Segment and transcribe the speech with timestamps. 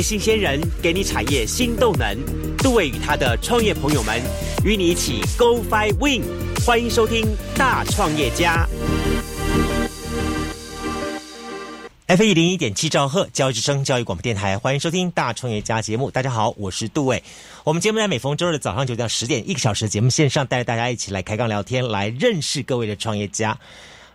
[0.00, 2.16] 新鲜人给你产业新动能。
[2.58, 4.20] 杜伟与他的创业朋友们
[4.64, 6.22] 与你一起 Go Fly Win，
[6.66, 7.26] 欢迎收听
[7.56, 8.68] 大创业家。
[12.06, 16.10] F 一零一点七兆赫教育之声教育广播电台，欢迎收听大创业家节目。
[16.10, 17.22] 大家好，我是杜伟。
[17.64, 23.58] 我们节目在每逢周日的早上九点到十点，一个小时的节目线上，带着大家一起来开杠聊天，来认识各位的创业家。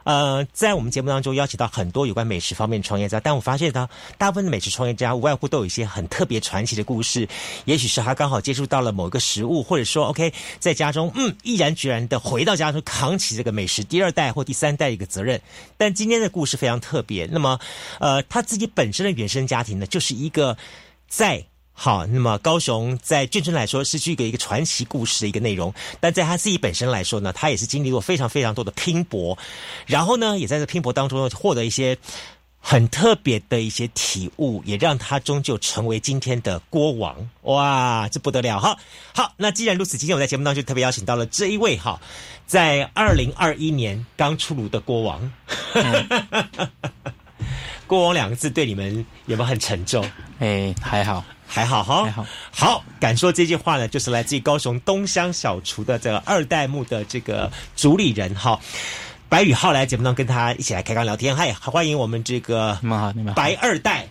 [0.04, 7.28] 呃，在我们节目当中邀请到很多有关美食方面的创业家，但我发现呢，大部分的美食创业家无外乎都有一些很特别传奇的故事。
[7.66, 15.42] 也许是他刚好接触到了某一个食物，或者说 OK，在家中嗯毅然决然的回到家中扛起这个美食第二代或第三代一个责任。
[15.78, 17.60] 但今天的故事非常特别，那么
[18.00, 20.58] 呃他自己本身的原生家庭呢，就是一个
[21.08, 21.45] 在。
[21.76, 29.38] 好，那么高雄在眷村来说是具有一个传奇故事的一个内容，但在他自己本身来说呢，他也是经历过非常非常多的拼搏，
[29.86, 31.98] 然后呢，也在这拼搏当中获得一些
[32.60, 37.30] 很特别的一些体悟，也让他终究成为今天的国王。
[37.42, 38.60] 哇，这不得了！
[38.60, 38.78] 哈，
[39.14, 42.00] 好，那既然如此，今天我在节目当中特别邀请到了这一位哈，
[42.46, 45.34] 在二零二一年刚出炉的国王。
[47.88, 50.10] 国王两个字对你们有没有很沉重？
[50.40, 51.26] 哎，还好。
[51.54, 52.26] 还好哈，还好。
[52.52, 58.60] 好，敢说这句话呢，就是来自于高雄东乡小厨的这个二代目的这个主理人哈，
[59.30, 64.08] 白宇浩来节目当中跟他一起来开刚聊天，嗨，欢迎我们这个你们好，你们白二代，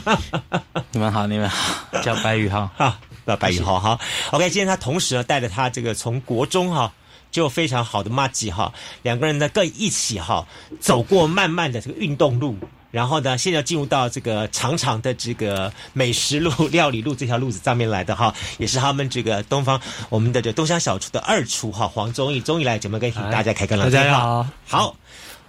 [0.92, 4.00] 你们好，你们好， 叫白宇浩哈，叫白宇浩哈。
[4.30, 6.90] OK，今天他同时呢带着他这个从国中哈
[7.30, 10.46] 就非常好的马吉哈，两个人呢更一起哈
[10.80, 12.56] 走过漫漫的这个运动路。
[12.96, 24.96] 然后呢，现在进入到这个长长的这个美食路、料理路这条路子上面来的哈，也是他们这个东方我们的这东乡小厨的二厨哈，黄忠义，终于来节目跟大家开个聊大家好，好，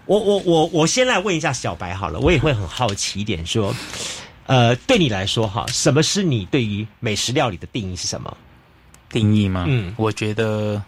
[0.08, 3.74] 我我我我先来问一下小白好了，我也会很好奇一点，说，
[4.48, 8.36] 呃，对你来说哈，什么是你对于美食料理的定义是什么？
[9.08, 9.64] 定义吗？
[9.70, 10.84] 嗯，我觉得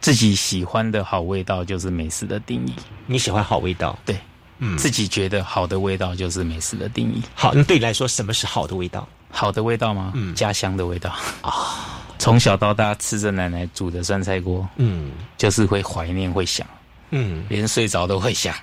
[0.00, 2.72] 自己喜欢的好味道就是美食的定义。
[3.06, 3.98] 你喜欢好味道？
[4.06, 4.16] 对。
[4.60, 7.22] 嗯，自己觉得好的味道就是美食的定义。
[7.34, 9.08] 好，那对你来说，什么是好的味道？
[9.30, 10.12] 好的味道吗？
[10.14, 11.10] 嗯，家乡的味道
[11.40, 11.52] 啊。
[12.18, 16.66] 从小到大吃着奶奶煮的酸菜锅，嗯，就是会怀念，会想，
[17.10, 18.54] 嗯，连睡着都会想。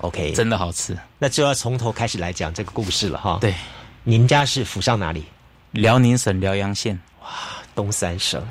[0.00, 0.96] OK，真的好吃。
[1.18, 3.38] 那就要从头开始来讲这个故事了哈。
[3.38, 3.54] 对，
[4.04, 5.26] 您家是府上哪里？
[5.72, 6.98] 辽宁省辽阳县。
[7.20, 7.28] 哇，
[7.74, 8.42] 东三省。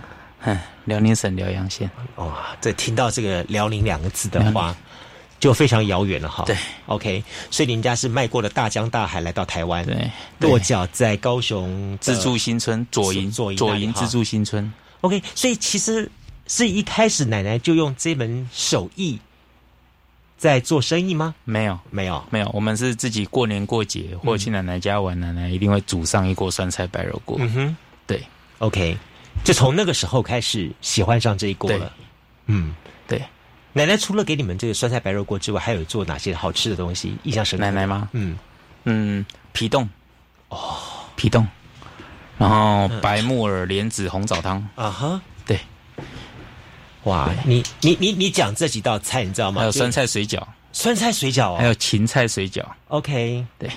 [0.41, 1.90] 嗯，辽宁省辽阳县。
[2.17, 4.75] 哇，这听到这个辽宁两个字的话。
[5.46, 6.44] 就非常遥远了哈。
[6.44, 6.58] 对
[6.88, 14.74] ，OK，所以您家是迈过了大江大海来到台湾，对，落脚在高雄自助新村左营左营左营自助新村。
[15.02, 16.10] OK，所以其实
[16.48, 19.20] 是一开始奶奶就用这门手艺
[20.36, 21.36] 在做生意吗？
[21.44, 22.50] 没有，没有，没有。
[22.52, 27.38] 我们是自己过年过节或去奶奶家玩，奶奶一定会煮上一锅酸菜白肉锅。
[27.40, 27.78] 嗯哼，
[28.08, 28.20] 对
[28.58, 28.98] ，OK，
[29.44, 31.94] 就从那个时候开始喜欢上这一锅了。
[32.48, 32.74] 嗯，
[33.08, 33.22] 对。
[33.78, 37.18] 奶奶除了给你们这个酸菜白肉锅之外，还有做哪些好吃的东西？
[37.24, 37.66] 印象深刻？
[37.66, 38.08] 奶奶吗？
[38.13, 38.38] 嗯
[38.86, 39.90] 嗯，皮冻
[40.47, 40.78] 哦，
[41.18, 41.46] 皮冻，
[42.38, 45.59] 然后白木耳莲子红枣汤啊哈，对，
[47.03, 49.59] 哇，你你你你讲这几道菜，你知道吗？
[49.59, 50.41] 还有酸菜水饺，
[50.72, 52.64] 酸菜水饺，还有芹菜水饺。
[52.88, 53.69] OK，对，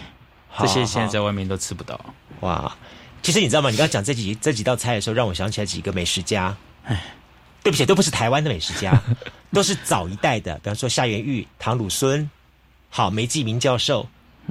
[0.60, 1.98] 这些现在在外面都吃不到。
[2.38, 2.72] 哇，
[3.20, 3.69] 其实你知道吗？
[3.69, 6.56] 你刚刚讲这几这几道菜的时候，让我想起来几个美食家。
[6.84, 7.03] 哎。
[7.69, 8.99] 对不起，都不是台湾的美食家，
[9.53, 12.31] 都是早一代的，比方说夏元玉、唐鲁孙，
[12.89, 14.09] 好梅继明教授，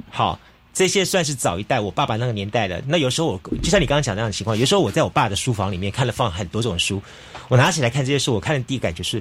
[0.08, 0.38] 好
[0.72, 2.80] 这些算是早一代我爸爸那个年代的。
[2.86, 7.02] 那有时候我就像你刚刚讲那样的情况，有时候我在我爸的书房里面看了放很多种书，
[7.48, 9.20] 我拿起来看这些书，我看的第一感觉是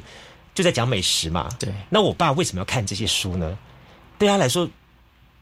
[0.53, 1.49] 就在讲美食嘛。
[1.57, 3.57] 对，那我爸为什么要看这些书呢？
[4.19, 4.69] 对他来说。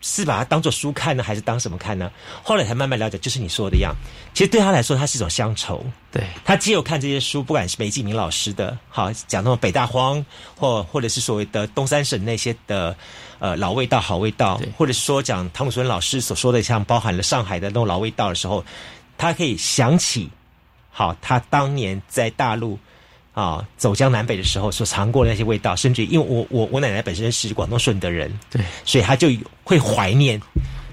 [0.07, 2.11] 是把它当做书看呢，还是当什么看呢？
[2.43, 3.91] 后来才慢慢了解，就是你说的样。
[4.35, 5.83] 其实对他来说，它是一种乡愁。
[6.11, 10.23] 对他只有看这些书，不管是梅继明老师的，好讲那种北大荒，
[10.55, 12.95] 或或者是所谓的东三省那些的
[13.39, 18.63] 呃老味道、好味道，或者是说讲汤姆孙老师所说的，像包含了上海的那种老味道的时候，
[19.17, 20.29] 他可以想起，
[20.91, 22.77] 好他当年在大陆。
[23.35, 29.29] 啊，走江南北的时候所尝过的那些味道，甚至因为我我我奶奶本身是广东顺德人，对，所以她就
[29.63, 30.41] 会怀念。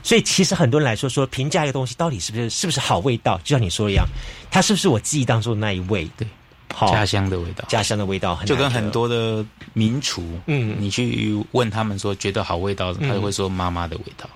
[0.03, 4.05] 所以其实很多人来说，说评价一个东西到底是不是是不是好味道，就像你说一样，
[4.51, 6.11] 它是不是我记忆当中的那一味？
[6.17, 6.27] 对，
[6.69, 14.29] 家乡的味道，家乡的味道，就跟很多的名厨，嗯，你去问他们说觉得好味道，他就会说妈妈的味道，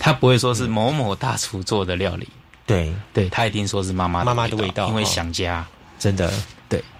[0.00, 2.28] 他不会说是某某大厨做的料理，
[2.66, 5.64] 对，对他一定说是妈妈妈妈的味道，因为想家，
[5.96, 6.34] 真的。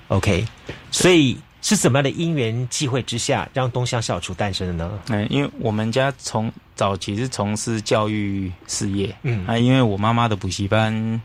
[0.09, 0.45] OK，
[0.91, 4.99] 所以是怎么样的因缘际会之下，让东乡小厨诞生的呢？
[5.09, 9.45] 嗯，因为我们家从早期是从事教育事业，嗯。
[9.47, 11.21] 啊，因为我妈妈的补习班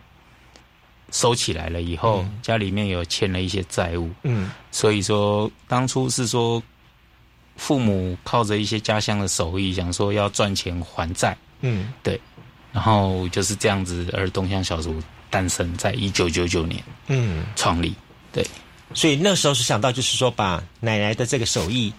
[1.12, 6.62] 收起来了以后，家里面有欠了一些债务，嗯，所以说当初是说
[7.58, 12.20] 父母靠着一些家乡的手艺，想说要赚钱还债，嗯，对，
[12.72, 15.00] 然后就是这样子，而东乡小厨
[15.30, 17.94] 诞生在一九九九年，嗯，创立，
[18.32, 18.44] 对。
[18.94, 21.94] 所以那时候是想到，就是说把奶奶的这个手艺，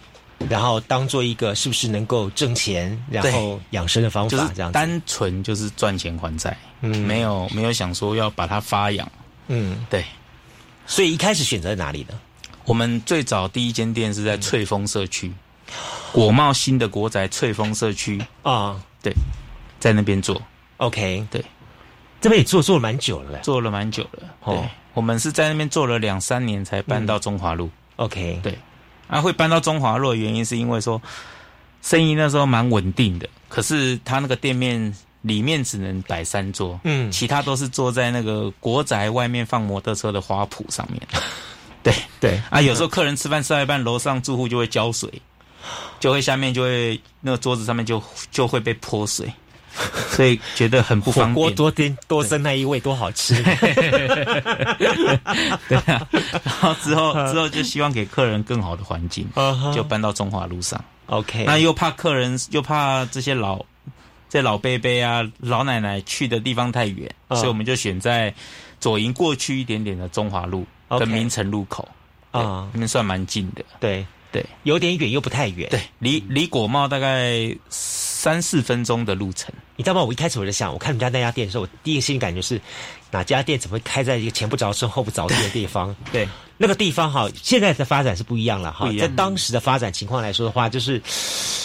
[0.49, 9.11] 然后当做一个是不是能够挣钱，然后养生的方法，这样单纯就是赚钱还债，嗯，没有没有想说要把它发扬，
[9.49, 10.05] 嗯，对。
[10.87, 12.19] 所以一开始选择在哪里呢？
[12.65, 15.33] 我们最早第一间店是在翠峰社区，
[16.13, 18.23] 国贸新的国宅翠峰社区。
[18.43, 19.13] 啊，对，
[19.81, 20.41] 在那边做
[20.77, 21.45] ，OK，对，
[22.21, 24.69] 这边也做做了蛮久了，做了蛮久了，哦。
[24.95, 27.71] 我们是在那边做了两三年才搬到中华路。
[27.97, 28.59] OK，对，
[29.09, 31.01] 啊，会搬到中华路的原因是因为说
[31.81, 41.01] 生意那时候蛮稳定的，可是他那个店面里面只能摆三桌，嗯，其他都是坐在那个国宅外面放摩托车的花圃上面。
[41.83, 45.11] 对对，啊，有时候客人吃饭吃到一半，楼上住户就会浇水，
[45.99, 49.33] 就会下面就会那个桌子上面就就会被泼水。
[50.13, 51.35] 所以觉得很不方便。
[51.35, 53.35] 火锅多添多生那一位多好吃。
[55.69, 56.07] 对啊，
[56.45, 59.27] 然后之后 之后就希望给客人更好的环境，
[59.75, 60.83] 就搬到中华路上。
[61.07, 63.65] OK，那又怕客人又怕这些老
[64.29, 68.33] 这老伯伯啊老奶奶去的地方太远，所以我们就选在
[68.81, 71.89] 左营过去一点点的中华路跟明城路口
[72.31, 73.65] 啊，那边算蛮近的。
[73.81, 75.69] 对对，有点远又不太远。
[75.71, 77.57] 对，离离果贸大概。
[78.23, 80.05] 三四分钟的路程，你知道吗？
[80.05, 82.61] 我一开始我就想，我看你们家那家店的时候，我第一个心理感觉是，
[83.11, 85.93] 哪家店怎么会开在一个前不着村后不着店的地方？
[86.13, 88.89] 对，那个地方哈，现在的发展是不一样了哈。
[88.97, 91.03] 在当时的发展情况来说的话，就是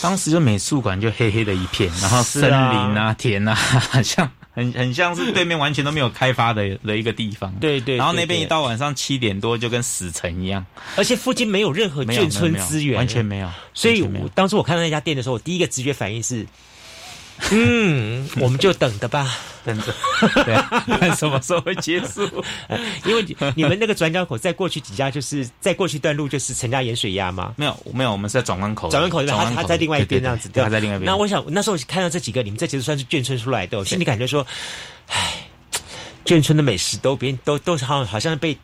[0.02, 3.56] 当时就美术馆就黑黑的一片，然后森林啊、田啊，
[4.04, 4.28] 像
[4.58, 7.54] 很很像是对面完全都没有开发的的一个地方。
[7.62, 10.66] 对对，然后那边一到晚上七点多就跟死城一样，
[10.96, 13.50] 而且附近没有任何眷村资源，完全没有。
[13.74, 16.46] 所以当初我看到那家店的时候，我第一个直觉反应是。
[17.52, 19.94] 嗯，我们就等着吧，等着，
[20.44, 20.56] 对，
[20.98, 22.28] 看什么时候会结束。
[23.06, 23.24] 因为
[23.56, 27.54] 你们那个转角口，在过去几家，就是在过去一段路就是陈家盐水鸭吗？
[27.56, 28.90] 没有，没有，我们是在转弯口。
[28.90, 31.06] 转弯口，他他在另外一边这样子，对，他在另外一边。
[31.06, 34.46] 那我想那时候我看到这几个，你们这其实算是眷村出来的，我心里感觉说，
[35.08, 35.48] 唉，
[36.26, 38.58] 眷村的美食都别都都是好好像被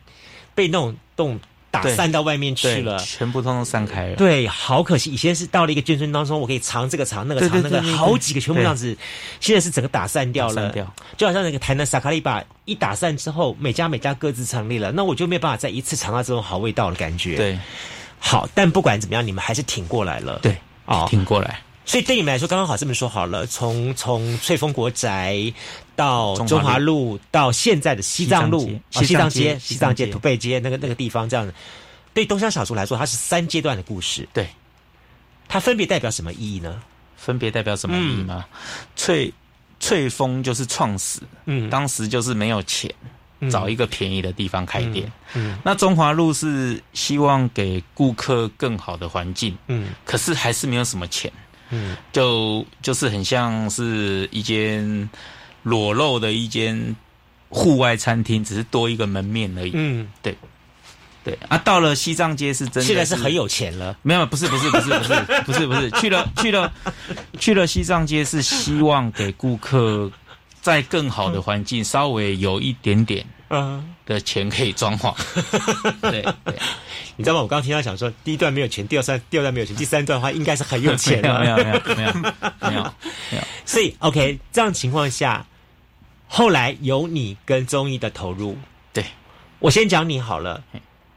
[0.54, 1.38] 被那种动。
[1.74, 4.14] 打散到外面去了，全部通通散开了。
[4.14, 5.10] 对，好可惜。
[5.10, 8.96] 以前是到了一个眷村当中，我可以藏这个藏那个藏那个，好几个全部这样子。
[9.40, 10.72] 现在是整个打散掉了，
[11.16, 17.36] 就好像那个台南萨卡利巴一打散之后，每家每家各自成立了，那我就没有办法再一次尝到这种好味道的感觉。
[17.36, 17.58] 对，
[18.20, 20.38] 好，但不管怎么样，你们还是挺过来了。
[20.40, 20.56] 对，
[20.86, 21.58] 哦，挺过来。
[21.86, 23.46] 所以对你们来说，刚刚好这么说好了。
[23.46, 25.52] 从从翠峰国宅
[25.94, 31.50] 到中华路，到现在的西藏路、西藏街、西藏街、土贝街那个那个地方，这样
[32.14, 34.26] 对东乡小厨来说，它是三阶段的故事。
[34.32, 34.48] 对，
[35.46, 36.80] 它分别代表什么意义呢？
[37.16, 38.44] 分别代表什么意义吗？
[38.96, 39.32] 翠
[39.78, 42.90] 翠峰就是创始，嗯，当时就是没有钱，
[43.50, 45.10] 找一个便宜的地方开店。
[45.34, 51.30] 嗯，那中华路是希望给顾客更好的环境，嗯，可是还是没有什么钱。
[51.70, 55.08] 嗯，就就是很像是一间
[55.62, 56.94] 裸露的一间
[57.48, 59.70] 户外餐厅，只是多一个门面而已。
[59.74, 60.36] 嗯，对，
[61.24, 61.38] 对。
[61.48, 63.96] 啊，到了西藏街是真的，现在是很有钱了。
[64.02, 66.72] 没有，不是，不是，不是，不是，不是，不是，去了，去了，
[67.38, 70.10] 去了西藏街是希望给顾客
[70.64, 73.22] 在更好的环境，稍微有一点点。
[73.50, 75.14] 嗯，的钱可以装潢。
[76.00, 76.58] 对对，
[77.16, 77.42] 你知道吗？
[77.42, 81.40] 我刚刚听他讲说，第一段没有钱，第二段第二段没有钱，第三段的话应该是很有钱了。
[81.44, 82.92] 没有没有没有没有没有
[83.30, 83.42] 没有。
[83.66, 85.46] 所以 OK，这样情况下，
[86.26, 88.56] 后来有你跟中医的投入。
[88.94, 89.04] 对，
[89.58, 90.64] 我先讲你好了。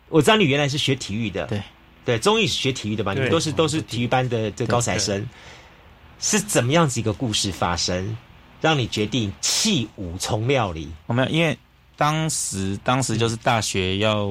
[0.09, 1.45] 我知道你原来是学体育的。
[1.45, 1.63] 对
[2.03, 3.13] 对，中医是学体育的吧？
[3.13, 5.25] 你们都是都是体育班的这高材生，
[6.19, 8.15] 是怎么样子一个故事发生，
[8.61, 10.89] 让你决定弃武从料理？
[11.05, 11.57] 我没有，因为。
[11.99, 14.29] 当时，当时就是大学要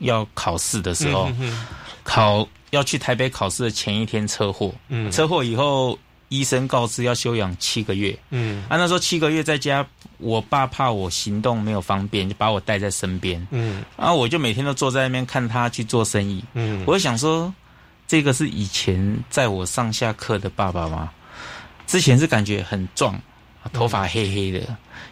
[0.00, 1.30] 要考试的时候，
[2.02, 4.74] 考要去台北考试的前一天车祸，
[5.12, 5.96] 车祸以后
[6.28, 8.18] 医生告知要休养七个月。
[8.30, 9.86] 嗯，啊，那时候七个月在家，
[10.18, 13.46] 我爸怕我行动没有方便，就把我带在身边。
[13.52, 16.42] 嗯，然后我就每天都坐在那边看他去做生意。
[16.54, 17.54] 嗯，我就想说，
[18.08, 21.12] 这个是以前在我上下课的爸爸吗？
[21.86, 23.16] 之前是感觉很壮，
[23.72, 24.60] 头发黑黑的，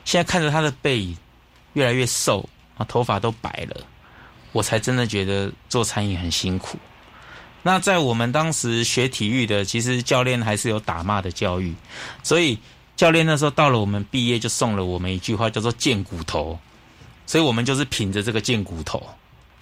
[0.04, 1.16] 现在看着他的背影。
[1.74, 3.80] 越来越瘦啊，头发都白了，
[4.52, 6.76] 我才真的觉得做餐饮很辛苦。
[7.62, 11.74] 那在我们当时学体育的，其实教练还是有打骂的教育，
[12.22, 12.58] 所以
[12.94, 16.58] 教练那时候到了我们毕业就送了我们一句话，叫做“贱骨头”，
[17.24, 19.02] 所以我们就是凭着这个贱骨头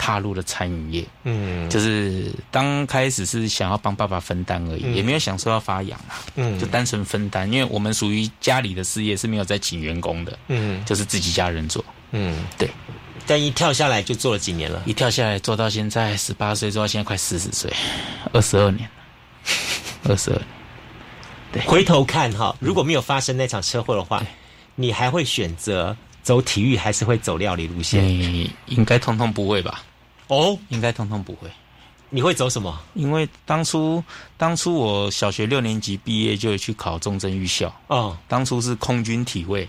[0.01, 1.05] 踏入了餐饮业。
[1.25, 12.71] 嗯，就是刚开始是想要帮爸爸分担而已，也没有想说要发扬啊，嗯，就单纯分担，因为我们属于家里的事业是没有在请员工的，嗯，就是自己家人做，嗯，对。
[13.27, 17.71] 但一跳下来就做了几年了，一跳下来做到现在十八岁，做到现在快四十岁，
[18.33, 18.89] 二十二年，
[20.09, 20.47] 二十二年。
[21.53, 24.25] 对，回头看哈，如果没有发生那场车祸的话，
[24.75, 28.05] 你还会选择走体育，还是会走料理路线？
[28.67, 29.85] 应该通通不会吧？
[30.31, 31.49] 哦，应该通通不会。
[32.09, 32.77] 你会走什么？
[32.95, 34.03] 因为当初
[34.37, 39.69] 当初我小学六年级毕业就去考中正预校哦，当初是空军体位，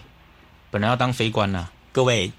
[0.72, 1.68] 本来要当飞官呢。
[1.92, 2.32] 各位。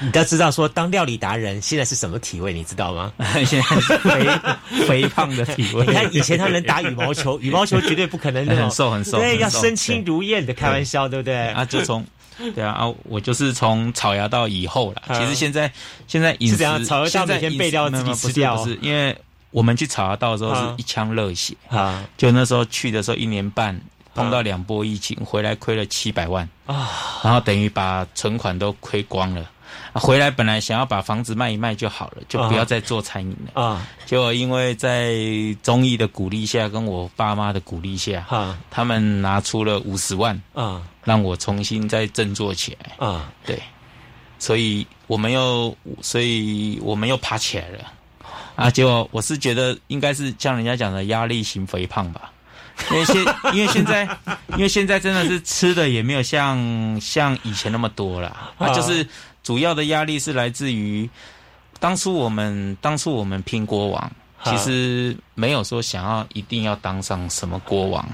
[0.00, 3.12] 你都知道说当料理达人现在是什么体位，你知道吗？
[3.44, 5.84] 现在是肥肥胖的体位。
[5.86, 11.48] 你看以前他能打羽毛球，羽毛球绝对不可能 很瘦很瘦，对，要身轻如燕的，开玩笑，对不对？
[11.50, 12.04] 啊，就从
[12.54, 15.02] 对啊啊，我就是从草芽到以后了。
[15.08, 15.70] 其实现在
[16.06, 19.16] 现在饮食，草芽道每天备料自己吃掉，不是因为
[19.50, 23.80] 我们去草芽道的时候是一腔热血啊，就那时候去的时候一年半。
[24.14, 26.86] 碰到两波疫情，回来亏了七百万啊，
[27.24, 29.50] 然后等于把存款都亏光了。
[29.94, 33.86] 回来本来想要把房子卖一卖就好了，就不要再做餐饮了啊。
[34.04, 35.14] 结果因为在
[35.62, 38.26] 中医的鼓励下，跟我爸妈的鼓励下，
[38.70, 43.32] 他们拿出了五十万啊，让我重新再振作起来啊。
[43.44, 43.60] 对，
[44.38, 47.92] 所以我们又，所以我们又爬起来了
[48.56, 48.70] 啊。
[48.70, 52.30] 结果我是觉得应该是像人家讲的压力型肥胖吧。
[52.90, 53.16] 因为现
[53.52, 54.08] 因为现在
[54.50, 59.06] 因为现在真的是吃的也没有像像以前那么多了，啊，就是
[59.42, 61.08] 主要的压力是来自于
[61.78, 64.10] 当初我们当初我们拼国王，
[64.44, 68.08] 其实没有说想要一定要当上什么国王，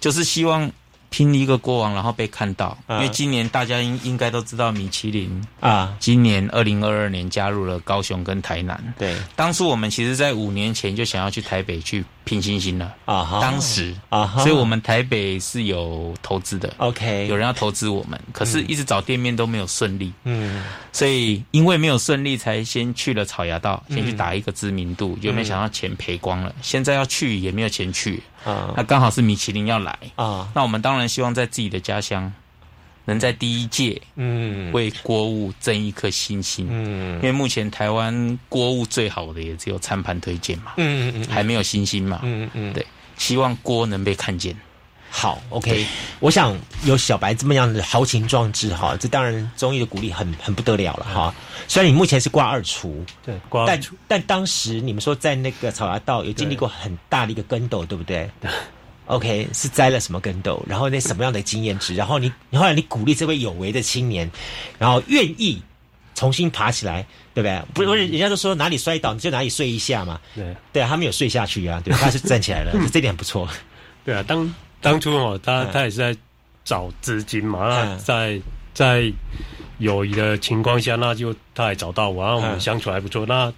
[0.00, 0.70] 就是希望。
[1.10, 8.82] 拼一个国王，然后被看到，因为今年大家应应该都知道米其林啊，今年二零二二年加入了高雄跟台南。
[8.98, 13.94] 对，当初我们其实在五年前就想要去台北去拼星星了啊，当时。
[14.10, 28.22] 啊，所以我们台北是有投资的，OK，有人要投资我们，可是一直找店面都没有顺利，嗯，所以因为没有顺利，才先去了草芽道，先去打一个知名度，就没想到钱赔光了，现在要去也没有钱去。
[28.48, 29.98] 啊，那刚好是米其林要来。
[30.16, 32.32] 啊，那我们当然希望在自己的家乡，
[33.04, 42.86] 能在第一届，嗯，为锅物争一颗星星，嗯，因为目前台湾锅物最好的也只有餐盘推荐嘛，嗯嗯嗯，还没有星星嘛，嗯嗯，对，
[43.16, 44.56] 希望锅能被看见。
[45.18, 45.84] 好，OK，
[46.20, 51.34] 我想有小白这么样的豪情壮志哈，这当然综艺的鼓励很很不得了了哈。
[51.66, 58.30] 虽然你目前是挂二厨，对，挂二厨，但当时你们说在那个草芽道有经历过很大的一个跟斗，对不对？
[58.40, 58.48] 对。
[59.06, 60.64] OK，是栽了什么跟斗？
[60.68, 61.96] 然后那什么样的经验值？
[61.96, 64.30] 然后你你后来你鼓励这位有为的青年，
[64.78, 65.60] 然后愿意
[66.14, 67.86] 重新爬起来，对不对？
[67.86, 70.20] 不是，人家都说哪里摔倒你就哪里睡一下嘛。
[70.36, 73.48] 对，对啊，他没有睡下去啊，对，他是站起来了， 这点很不错。
[74.04, 74.54] 对啊，当。
[74.80, 76.16] 当初哦，他他也是在
[76.64, 78.40] 找资金嘛，那在
[78.72, 79.12] 在
[79.78, 83.52] 友谊的情况下，那就他也找到我，然后我们相处还不错，那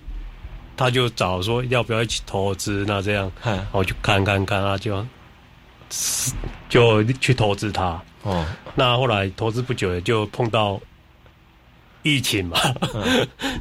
[0.76, 3.30] 他就找说要不要一起投资，那这样，
[3.72, 5.04] 我就看看看啊，就
[6.68, 8.00] 就去投资他。
[8.22, 10.80] 哦，那后来投资不久，也就碰到。
[12.02, 12.58] 疫情嘛，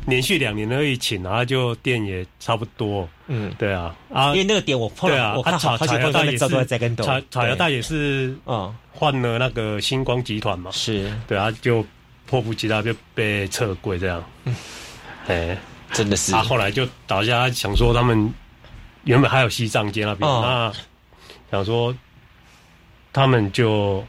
[0.05, 3.08] 连续两年的疫情，然后就店也差不多。
[3.27, 11.12] 嗯，对啊，啊，因为那个点我碰了，我看好好几个大也是草草芽大也是，嗯，换了那个星光集团嘛，是。
[11.27, 11.86] 对啊，就
[12.25, 14.24] 迫不及待就被撤柜这样。
[15.27, 15.58] 哎，
[15.91, 16.31] 真的是。
[16.31, 18.34] 他后来就大家想说，他们
[19.03, 20.72] 原本还有西藏街那边，那
[21.51, 21.93] 想说
[23.12, 24.03] 他们就。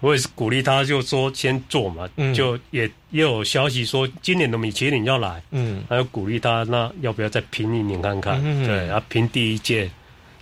[0.00, 8.42] 我也是鼓励他，就说先做嘛，就也也有消息说今年的米其林要来，嗯，还有鼓励他，那要不要再拼一年看看？
[8.66, 9.90] 对，啊，拼第一届，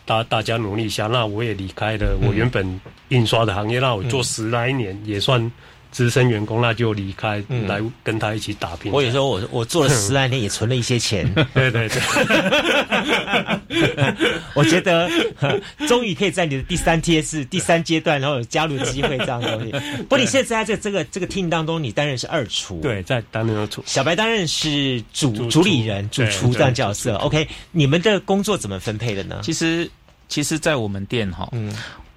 [0.05, 1.07] 大大家努力一下。
[1.07, 5.51] 那我也离开了我原本印刷的行业，那我做十来年也算。
[5.93, 8.93] 资深员工那就离开，来跟他一起打拼。
[8.93, 11.33] 我有时候我我做了十来年， 也存了一些钱。
[11.55, 12.01] 对对对，
[14.55, 15.11] 我觉得
[15.89, 19.73] 终于可以在你的第三阶是第三阶段，然后有加入机会这样东西。
[20.09, 23.83] 不，你现在在这个这个 team 当中，你担任是二厨，对，在担任二厨。
[23.87, 27.17] 小白担任是主主理人、主厨这样角色。
[27.17, 29.41] OK，你们的工作怎么分配的呢？
[29.43, 29.91] 其实，
[30.29, 31.75] 其实，在我们店哈，嗯。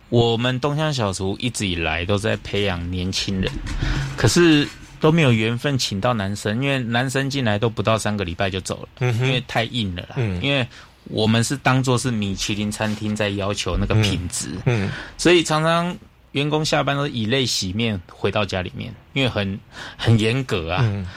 [0.10, 3.52] 我们东乡小厨一直以来都在培养年轻人，
[4.18, 4.68] 可是
[5.00, 10.16] 都没有缘分请到男生，因为男生进来都不到三个礼拜就走了，嗯因为太硬了啦。
[10.16, 10.68] 嗯因为
[11.06, 15.98] 我们是当做是米其林餐厅在要求那个品质，嗯所以常常
[16.34, 19.60] 员工下班都以泪洗面回到家里面，因为很
[19.98, 20.82] 很严格啊。
[20.84, 21.08] 嗯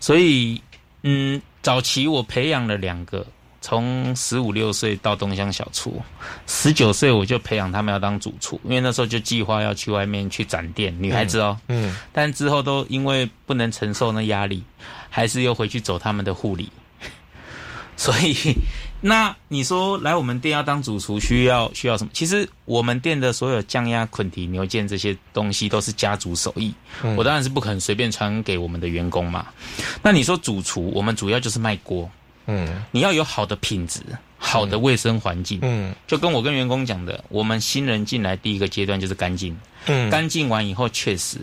[0.00, 0.60] 所以
[1.02, 3.26] 嗯，早期我培养了两个。
[3.64, 6.02] 从十五六岁到东乡小厨，
[6.48, 14.64] 十九岁我就培养他们要当主厨，因为那时候就计划要去外面去展店，女孩子哦，嗯但之后都因为不能承受那压力，
[15.08, 16.72] 还是又回去走他们的护理。
[17.96, 18.34] 所以，
[19.04, 22.10] 那你说来我们店要当主厨需要需要什么？
[22.14, 29.48] 其实我们店的所有酱鸭、捆蹄、牛腱这些东西都是家族手艺，嗯我当然是不可能随便传给我们的员工嘛。
[30.02, 32.08] 那你说主厨，我们主要就是卖锅，
[32.46, 34.00] 嗯你要有好的品质、
[34.38, 35.58] 好的卫生环境。
[35.62, 41.38] 嗯就跟我跟员工讲的，我们新人进来第一个阶段就是干净，嗯干净完以后确实，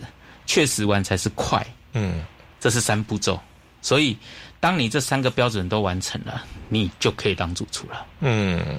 [0.46, 1.64] 确实完才是快。
[1.92, 2.24] 嗯
[2.58, 3.38] 这是三步骤。
[3.82, 4.14] 所以，
[4.60, 8.06] 当你这三个标准都完成了，你就可以当主厨了。
[8.20, 8.78] 嗯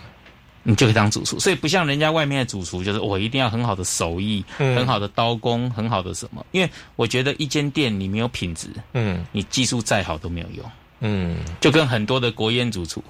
[0.64, 6.46] 你就可以当主厨，所以不像人家外面的主厨，就是我一定要很好的手艺、嗯很好的刀工、很好的什么。
[6.52, 10.72] 因为我觉得一间店你没有品质，嗯你技术再好都没有用。
[11.00, 13.04] 嗯就跟很多的国宴主厨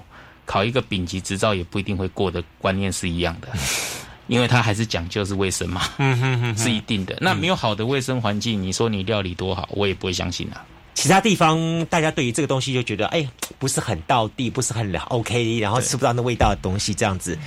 [0.46, 3.48] 考一个丙级执照也不一定会过的观念是一样的，
[4.28, 7.18] 因为他还是讲究是卫生嘛，嗯哼哼是一定的。
[7.20, 10.64] 那没有好的卫生环境，你说你料理多好，我也不会相信啊。
[10.94, 17.38] 其他地方大家对于这个东西就觉得，哎，不是很到地，不是很 OK，然后吃不到那味道的东西这样子。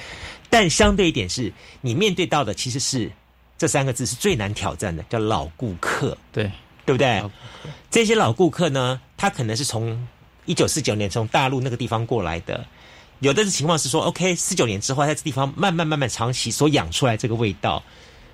[0.49, 3.11] 但相对一点是，你面对到的其实是
[3.57, 6.51] 这三个字是最难挑战的，叫老顾客，对，
[6.85, 7.23] 对不对？
[7.89, 10.07] 这些老顾客呢，他可能是从
[10.45, 12.65] 一九四九年从大陆那个地方过来的，
[13.19, 17.83] 有的情况是说，OK，四九年之后在这地方慢慢慢慢长期所养出来这个味道，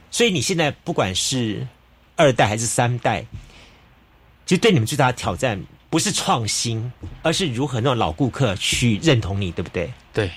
[0.10, 1.68] 所以你现在不管是
[2.16, 3.26] 二代还是三代，
[4.52, 5.58] 其实对你们最大的挑战
[5.90, 9.90] 不是创新，而是如何让老顾客去认同你，对不对？
[10.12, 10.30] 对，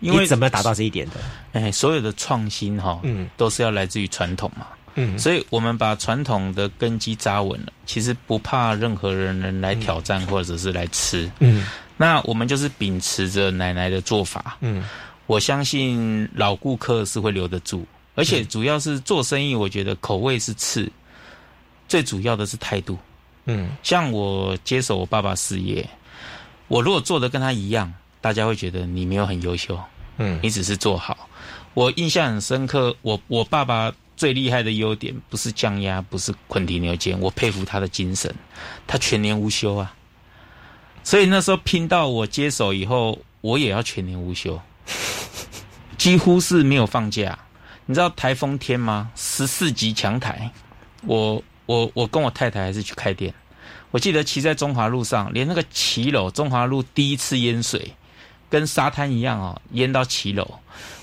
[0.00, 1.12] 因为你怎么达到这一点的？
[1.52, 4.66] 哎，所有的创新哈、嗯都是要来自于传统嘛。
[4.96, 11.30] 嗯所以我们把传统的根基扎稳了，其实不怕任何人人来挑战或者是来吃。
[11.38, 11.64] 嗯
[11.96, 14.82] 那我们就是秉持着奶奶的做法，嗯
[15.28, 20.90] 我相信老顾客是会留得住，而且主要是做生意，我觉得口味是次，
[21.86, 22.98] 最主要的是态度。
[23.52, 25.88] 嗯像我接手我爸爸事业，
[26.68, 29.78] 我如果做的跟他一样，大家会觉得你没有很优秀，
[30.18, 31.28] 嗯你只是做好。
[31.74, 38.34] 我印象很深刻，我我爸爸最厉害的优点不是降压，不是捆蹄牛肩，我佩服他的精神，
[38.86, 39.94] 他全年无休啊。
[41.02, 44.60] 所以那时候拼到我接手以后，我也要全年无休，
[45.96, 47.38] 几乎是没有放假。
[47.86, 49.10] 你知道台风天吗？
[49.16, 50.50] 十四级强台，
[51.02, 53.32] 我我我跟我太太还是去开店。
[53.92, 57.92] 我记得骑在中华路上，连那个骑楼中华路第一次淹水，
[58.48, 60.44] 跟沙滩一样哦，淹到骑楼。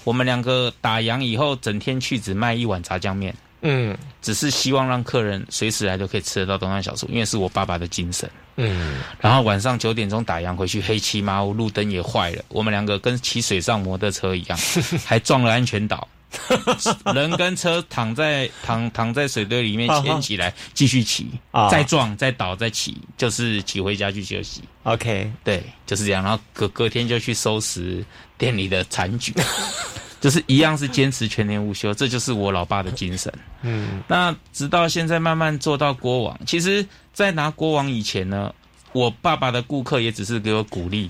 [0.04, 8.30] 我们两个打烊以后，整天去只卖一碗炸酱面，嗯只是希望让客人随时来都可以吃得到东山小厨，因为是我爸爸的精神。
[8.58, 14.60] 嗯然后晚上九点钟打烊回去，黑漆麻乌，路灯也坏了，我们两个跟骑水上摩托车一样，
[15.08, 16.06] 还撞了安全岛。
[17.16, 24.62] 人跟车躺在躺躺在水堆里面牵起来，继续骑啊，再撞再倒再骑，就是骑回家去休息。
[24.84, 26.24] ，OK，对，就是这样。
[26.24, 28.04] 然后隔隔天就去收拾
[28.38, 29.34] 店里的残局，
[30.20, 33.34] 就是一样是坚持全年无休，这就是我老爸的精神。
[33.62, 38.54] 嗯那直到现在慢慢做到国王，其实，在拿国王以前呢，
[38.92, 41.10] 我爸爸的顾客也只是给我鼓励，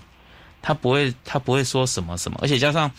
[0.62, 2.92] 他不会他不会说什么什么，而且加上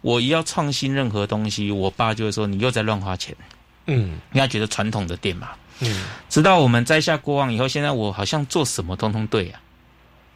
[0.00, 3.34] 我一要创新任何东西，我爸就会说你又在乱花钱，
[3.86, 5.50] 嗯因为他觉得传统的店嘛。
[5.80, 9.60] 嗯直到我们摘下国王以后，现在我好像做什么通通对啊。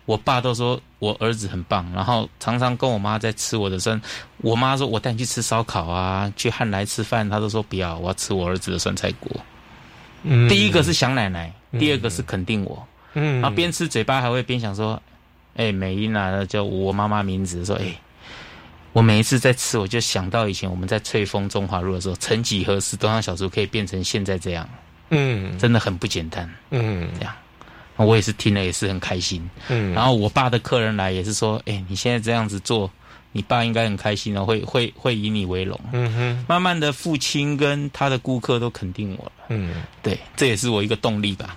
[0.05, 4.01] 我爸都说我儿子很棒，然后常常跟我妈在吃我的酸。
[4.38, 9.31] 我妈说我带你去吃烧烤啊，去汉来吃饭，她都说不要，我要吃我儿子的酸菜锅。
[10.23, 15.01] 嗯第一个是想奶奶，第二个是肯定我，嗯然后边吃嘴巴还会边想说，
[15.59, 17.94] 哎、美英啊，叫我妈妈名字，说哎。
[18.94, 24.66] 我每一次在吃，我就想到以前我们在翠峰中华路的时候，曾几何时东方小厨可以变成现在这样，
[25.11, 26.51] 嗯真的很不简单。
[26.71, 27.33] 嗯这样，
[27.97, 29.49] 我也是听了也是很开心。
[29.68, 32.90] 嗯然后我爸的客人来也是说，哎、你现在这样子做，
[33.31, 35.79] 你爸应该很开心哦，会会会以你为荣。
[35.92, 41.55] 嗯哼慢慢的，父亲跟他的顾客都肯定我了，嗯，对，这也是我一个动力吧。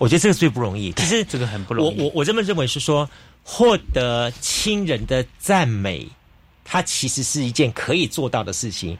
[0.00, 0.90] 我觉得这个最不容易。
[0.94, 2.00] 其实这个很不容易。
[2.00, 3.08] 我我我这么认为是说，
[3.44, 6.08] 获得亲人的赞美，
[6.64, 8.96] 它其实是一件可以做到的事情，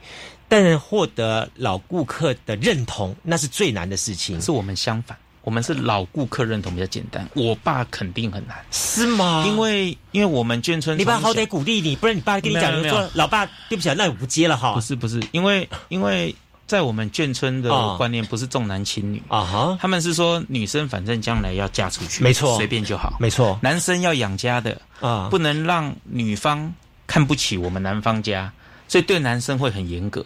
[0.47, 4.39] 但获得老顾客的认同，那是最难的事情。
[4.43, 9.43] 是我们相反，我们是老顾客认同比较简单，我爸肯定很难，是吗？
[9.47, 14.75] 因为因为我们眷村，你爸好歹鼓励你，不然你爸跟你讲，说老爸对不起，那我不接了哈。
[14.75, 16.35] 不是不是，因为因为
[16.71, 19.21] 在我们眷村的观念不是重男轻女。
[19.27, 26.73] 啊哈，他们是说女生反正将来要嫁出去，没错，随便就好，没错，男生要养家的啊，不能让女方
[27.09, 28.53] 看不起我们男方家，
[28.87, 30.25] 所以对男生会很严格，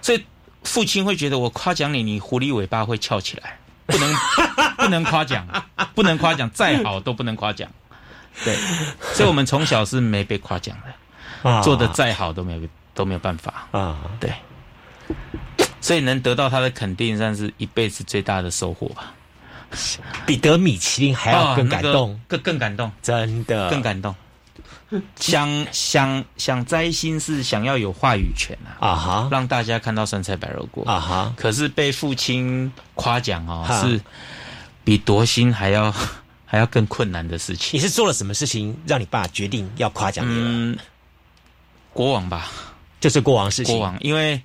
[0.00, 0.24] 所以
[0.64, 3.58] 父亲会觉得我夸奖你，你狐狸尾巴会翘起来。
[3.86, 4.14] 不能
[4.78, 5.44] 不能夸奖，
[5.94, 7.68] 不能夸奖，再好都不能夸奖。
[8.44, 8.56] 对，
[9.12, 10.76] 所以我们从小是没被夸奖
[11.42, 12.60] 的，做的再好都没有
[12.94, 13.66] 都没有办法。
[13.72, 13.98] 啊。
[14.20, 14.32] 对，
[15.80, 19.14] 所以能得到他的肯定，算是一辈子最大的收获吧。
[20.26, 24.14] 比得米其林还要更感动，更更感动，真的更感动。
[25.14, 31.32] 想想想摘星是想要有话语权啊，啊哈，让大家看到酸菜白肉锅啊哈。
[31.36, 34.00] 可是被父亲夸奖哦，是
[34.82, 35.94] 比夺星还要
[36.44, 37.78] 还要更困难的事情。
[37.78, 40.34] 你是做了什么事情让你爸决定要夸奖你？
[40.34, 40.78] 嗯，
[41.92, 42.48] 国王吧，
[42.98, 43.76] 就是国王事情。
[43.76, 44.42] 国王，因为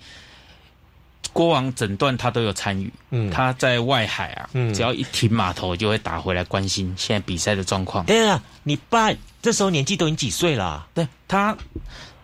[1.36, 2.90] 国王整段他都有参与。
[3.10, 8.06] 嗯，他在外海啊，只要一停码头，就会打回来关心现在比赛的状况。
[8.06, 9.12] 对啊，你爸。
[9.42, 10.88] 这时候年纪都已经几岁了？
[10.96, 11.56] 对他，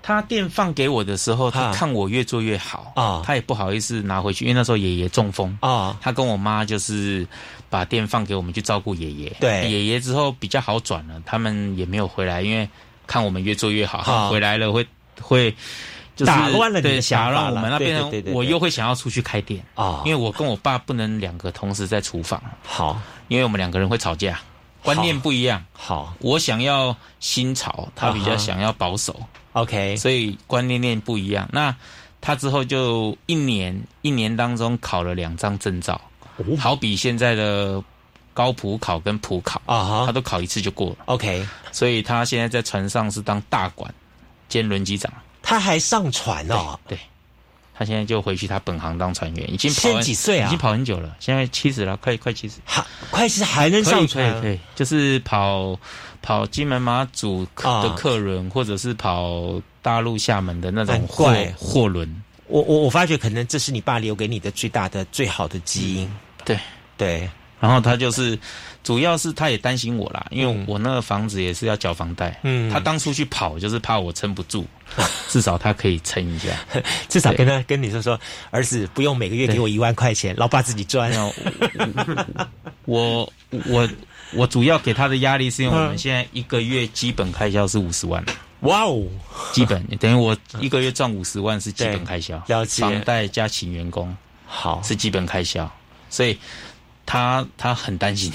[0.02, 7.28] 他电放给我的时候，他看我越做越好啊，他也不好意思拿回去，因为那时候爷爷中风啊，他跟我妈就是
[7.70, 9.32] 把电放给我们去照顾爷爷。
[9.40, 12.68] 对，爷爷之后比较好转了，他们也没有回来，因为
[13.06, 14.88] 看我们越做越好，回来了会
[15.22, 15.56] 会
[16.26, 24.40] 打乱了对，想要让我们那变成我又会想要出去开店啊，因为我跟我爸不能两个同时在厨房，好，因为我们两个人会吵架。
[24.84, 29.16] 观念不一样，好，我想要新潮，他比较想要保守
[29.54, 31.48] ，OK，所以观念念不一样。
[31.54, 31.76] 那
[32.20, 36.02] 他之后就一年一年当中考了两张证照，
[36.58, 37.84] 好比现在的
[38.34, 43.94] 高普考跟普考啊，他都考一次就过了，OK，所以他现在在船上是当大管
[44.50, 46.98] 兼轮机长，他还上船哦，对。
[47.74, 50.46] 他现在就回去他本行当船员，已经跑几岁啊？
[50.46, 54.40] 已经跑很久了，现在七十了，快快七十，还快七十还能上船？
[54.40, 55.80] 对，就是跑
[56.22, 62.24] 跑金门马祖的客轮，或者是跑大陆厦门的那种货货轮。
[62.46, 66.12] 我我我发觉，可能这是你爸留给你的最大的、最好的基因。
[66.46, 66.60] 对
[66.98, 67.28] 对。
[67.62, 68.38] 然后他就是，
[68.84, 72.40] 主要是他也担心我啦，因为我那个房子也是要缴房贷。
[72.42, 74.66] 嗯，他当初去跑就是怕我撑不住，
[75.30, 76.50] 至少他可以撑一下，
[77.08, 78.20] 至少跟他跟你说说，
[78.50, 81.12] 儿子不用每个月给我一万块钱，老爸自己赚。
[82.86, 83.88] 我我
[84.34, 88.26] 我主要给他的压力是因为我们现在一个月基本开销是五十万。
[88.62, 89.06] 哇哦，
[89.54, 92.44] 基本 等于我一个月赚五十万是基本开销，
[92.80, 94.82] 房贷加请员工，好。
[94.84, 95.72] 是基本开销，
[96.10, 96.36] 所以。
[97.12, 98.32] 他他很担心，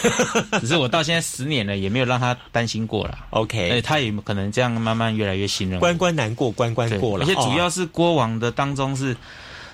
[0.58, 3.18] 只是我到现在十年了，也没有让他担心过了。
[3.28, 5.78] OK，他也可能这样慢慢越来越信任。
[5.78, 9.14] 关关难过关关过了，而且主要是国王的当中是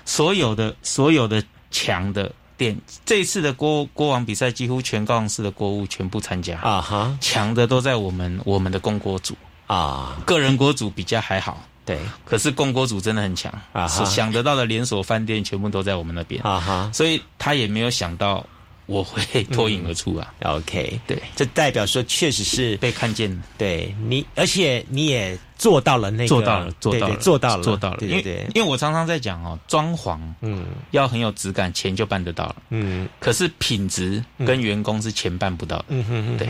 [0.03, 6.59] 所有的所有的强的店，这一次的国国王比赛几乎全高雄市的国务全部参加。
[6.59, 9.33] 啊哈，强的都在我们我们的公国组。
[9.67, 11.65] 啊，个人国组比较还好。
[11.91, 13.87] 对，可是共锅主真的很强啊！
[13.87, 18.45] 想得到的连锁饭店全部都在我们那边啊哈，所以他也没有想到
[18.85, 20.33] 我会脱颖而出啊。
[20.43, 23.43] OK，对，这代表说确实是被看见了。
[23.57, 27.97] 对你，而且你也做到了那个，做到了，做到了，做到了，做到了。
[28.01, 32.55] 因为因为我常常在讲哦，装潢嗯要很有质感，钱就办得到了。
[32.69, 35.85] 嗯，可是品质跟员工是钱办不到的。
[35.89, 36.47] 嗯哼哼，对。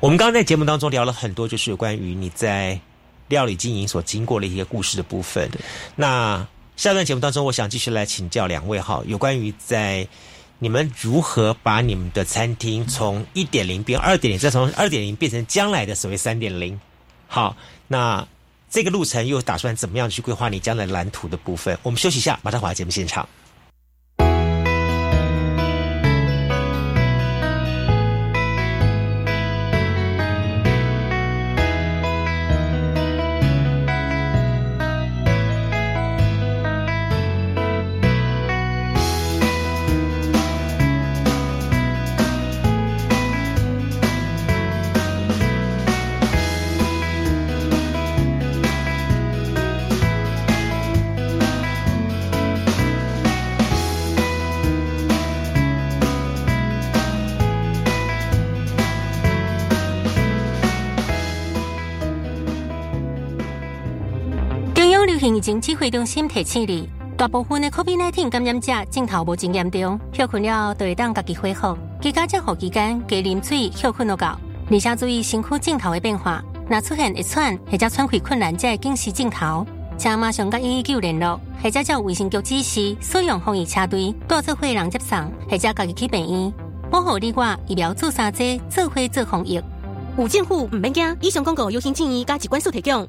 [0.00, 2.80] 我们刚刚在节目当中聊了很多，就是有关于你在。
[3.34, 5.50] 料理经营所经过的一些故事的部分。
[5.96, 10.06] 那下段节目当中，我想继续来请教两位哈，有关于在
[10.60, 16.78] 你们如何把你们的餐厅从一点零变二点零，再从二点零变成将来的所谓三点零。
[17.26, 17.56] 好，
[17.88, 18.26] 那
[18.70, 21.76] 这个路程又打算怎么样去规划你将来蓝图的部分？
[21.82, 23.28] 我们休息一下，马上回到节目现场。
[65.64, 71.74] 指挥中心提醒你，大部分的 COVID-19 感染者镜头无真严重，休困了就会当家己恢复。
[72.02, 74.26] 其他照护期间加啉水休困就够，
[74.70, 76.44] 而且注意身躯镜头的变化。
[76.68, 86.52] 若出现一喘或者喘气困难，则会警示镜头，请马上甲医院联络，或者照卫生局指示使用防疫车队，多做会人接送，或者家己去病院，
[86.90, 89.58] 保护你我疫苗做三剂，做会做防疫。
[90.18, 93.08] 有政府唔免惊，以上广告由新建议加一关数提供。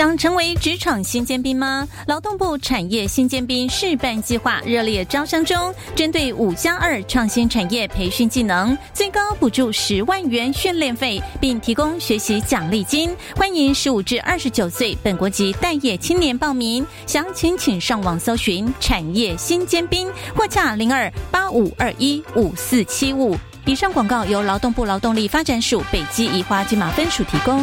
[0.00, 1.86] 想成为职场新尖兵吗？
[2.06, 13.14] 劳动部产业新尖兵示范计划热烈招商中，针对五加二创新产业培训技能，最高补助十万元训练费，并提供学习奖励金。
[13.36, 23.36] 欢迎十五至二十九岁本国籍待业青年报名，详情请上网搜寻产业新尖兵，或洽零二八五二一五四七五。
[23.66, 27.62] 以上广告由劳动部劳动力发展署北基宜花金马分署提供。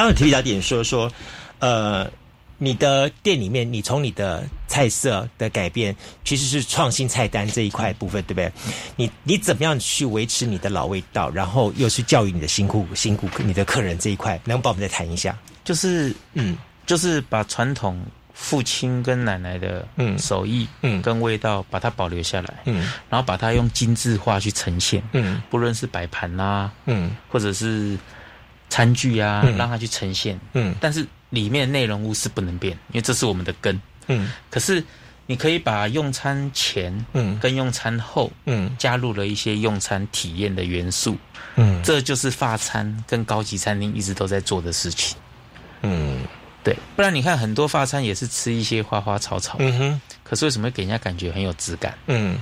[0.00, 1.12] 刚刚提到点说说，
[1.58, 2.10] 呃，
[2.56, 8.50] 你的店里面，你从你的菜色的改变，其实是创新菜单这一块部分，对不对？
[8.96, 15.36] 你你怎么样去维持你的老味道，然后又是教育你的新顾新顾客、你的客人这一块，能帮我们再谈一下？
[15.64, 20.18] 就是嗯，就是把传统父亲跟奶奶的嗯。
[20.18, 21.02] 手艺嗯。
[21.02, 22.90] 跟味道把它保留下来，嗯。
[23.10, 25.42] 然后把它用精致化去呈现，嗯。
[25.50, 27.14] 不论是摆盘啦，嗯。
[27.28, 27.98] 或者是
[28.70, 29.54] 餐具啊，嗯。
[29.58, 30.74] 让它去呈现，嗯。
[30.80, 33.78] 但是里面的内容物是不能变，因为这是我们的根。
[34.06, 34.32] 嗯。
[34.48, 34.82] 可是
[35.26, 37.38] 你可以把用餐前嗯。
[37.38, 38.74] 跟用餐后嗯。
[38.78, 41.18] 加入了一些用餐体验的元素，
[41.56, 41.82] 嗯。
[41.82, 45.18] 这就是发餐跟高级餐厅一直都在做的事情。
[45.82, 46.20] 嗯。
[46.62, 50.00] 对，不然你看很多发餐也是吃一些花花草草，嗯哼。
[50.22, 51.96] 可是为什么会给人家感觉很有质感？
[52.06, 52.38] 嗯，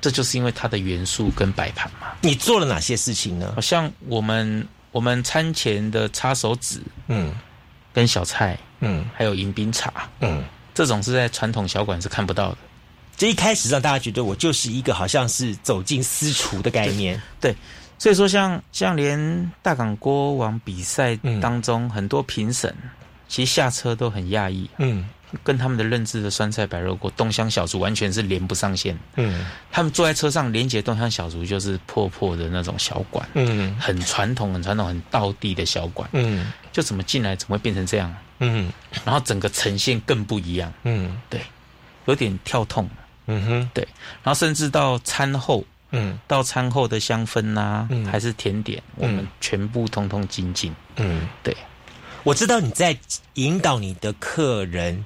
[0.00, 2.14] 这就是因为它的元素跟摆盘嘛。
[2.22, 3.52] 你做了哪些事情呢？
[3.54, 3.60] 好？
[3.60, 7.34] 像我们我们餐前的擦手纸嗯。
[7.94, 9.04] 跟小菜，嗯。
[9.14, 12.58] 还有迎宾茶，嗯，这种是在传统小馆是看不到的。
[13.16, 17.20] 这一开始让大家觉得我就是一个好像是走进私厨的概念。
[17.38, 17.54] 对，
[17.98, 21.38] 所以说像像连大港锅王比赛嗯。
[21.40, 22.74] 当中，很多评审
[23.28, 25.08] 其实下车都很讶异，嗯
[25.42, 28.98] 跟他们的认知的酸菜白肉锅、东乡小厨完全是连不上线。
[29.16, 29.46] 嗯。
[29.70, 33.74] 他们坐在车上连接东乡小厨就是破破的那种小馆，嗯。
[33.78, 36.52] 很传统、很传统、很道地的小馆，嗯。
[36.72, 38.14] 就怎么进来怎么会变成这样？
[38.40, 38.72] 嗯。
[39.04, 41.20] 然后整个呈现更不一样，嗯。
[41.30, 41.40] 对。
[42.06, 42.88] 有点跳痛。
[43.26, 43.70] 嗯哼。
[43.72, 43.86] 对。
[44.22, 46.18] 然后甚至到餐后，嗯。
[46.26, 48.04] 到餐后的香氛呐、嗯。
[48.06, 50.74] 还是甜点，我们全部通通精进。
[50.96, 51.56] 嗯，对，
[52.22, 52.94] 我知道你在
[53.34, 55.04] 引导你的客人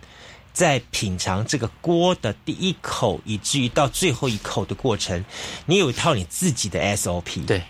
[0.57, 5.23] 在品尝这个锅的第一口，以至于到最后一口的过程，
[5.67, 7.63] 你有一套你自己的 SOP。，对，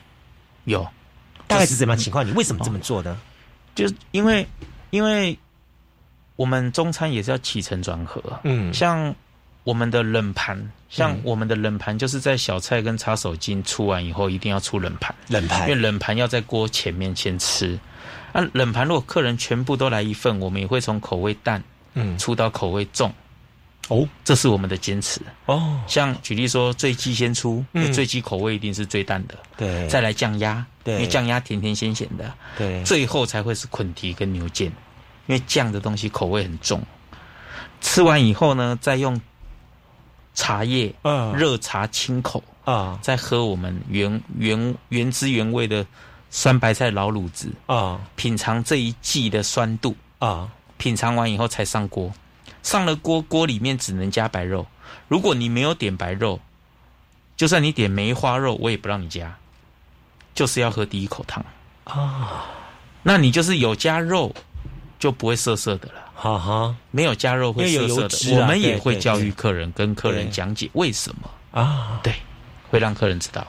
[0.67, 0.87] 有，
[1.49, 2.25] 大概是怎么样情况？
[2.25, 3.19] 你为什么这么做呢？
[3.75, 4.47] 就是因为
[4.91, 5.37] 因为
[6.37, 9.13] 我们中餐也是要起承转合，嗯像
[9.65, 17.77] 我们的冷盘，像我们的冷盘就是在小菜跟擦手巾出完以后，一定要出冷盘，冷盘因为冷盘要在锅前面先吃。
[18.33, 21.61] 啊，冷盘如果客人全部都来一份，我们也会从口味淡
[21.97, 22.17] 嗯。
[22.17, 23.13] 出到口味重，
[23.89, 24.09] 哦。
[24.25, 25.21] 这是我们的坚持。
[25.47, 27.93] 哦，像举例说，醉鸡先出，嗯。
[27.93, 30.95] 醉鸡口味一定是最淡的，对，再来酱鸭，对。
[30.95, 32.85] 因为酱鸭甜甜咸咸的，对。
[32.85, 34.67] 最后才会是捆蹄跟牛腱，
[35.27, 36.81] 因为酱的东西口味很重。
[37.81, 39.21] 吃完以后呢，再用
[40.35, 41.33] 茶叶嗯。
[41.35, 45.87] 热茶清口，啊再喝我们原原原汁原味的
[46.31, 49.95] 酸白菜老卤子，啊品尝这一季的酸度。
[50.19, 52.13] 啊品尝完以后才上锅，
[52.63, 54.67] 上了锅，锅里面只能加白肉。
[55.09, 56.41] 如果你没有点白肉，
[57.37, 59.37] 就算你点梅花肉，我也不让你加，
[60.35, 61.45] 就是要喝第一口汤。
[61.85, 62.47] 啊，
[63.03, 64.35] 那你就是有加肉，
[64.99, 65.95] 就不会涩涩的了。
[66.15, 72.15] 哈哈没有加肉会涩涩的，啊我们也会教育客人，跟客人对讲解为什么，啊，对，
[72.71, 73.47] 会让客人知道。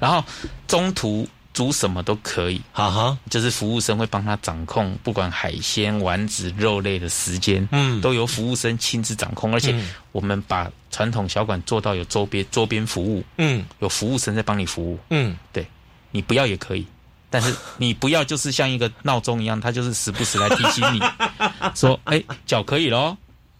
[0.00, 0.24] 然后
[0.66, 8.00] 中途煮什么都可以，哈哈，就是服务生会帮他掌控，不管海鲜、丸子、肉类的时间，嗯。
[8.00, 9.52] 都由服务生亲自掌控。
[9.52, 9.90] 而且嗯。
[10.12, 13.64] 我们把传统小馆做到有周边周边服务，嗯。
[13.80, 14.98] 有服务生在帮你服务。
[15.10, 15.36] 嗯。
[15.52, 15.66] 对
[16.12, 16.86] 你不要也可以，
[17.28, 21.00] 但是 你不要就是像一个闹钟一样，他就是时不时来提醒你，
[21.74, 23.16] 说：“哎，脚可以咯。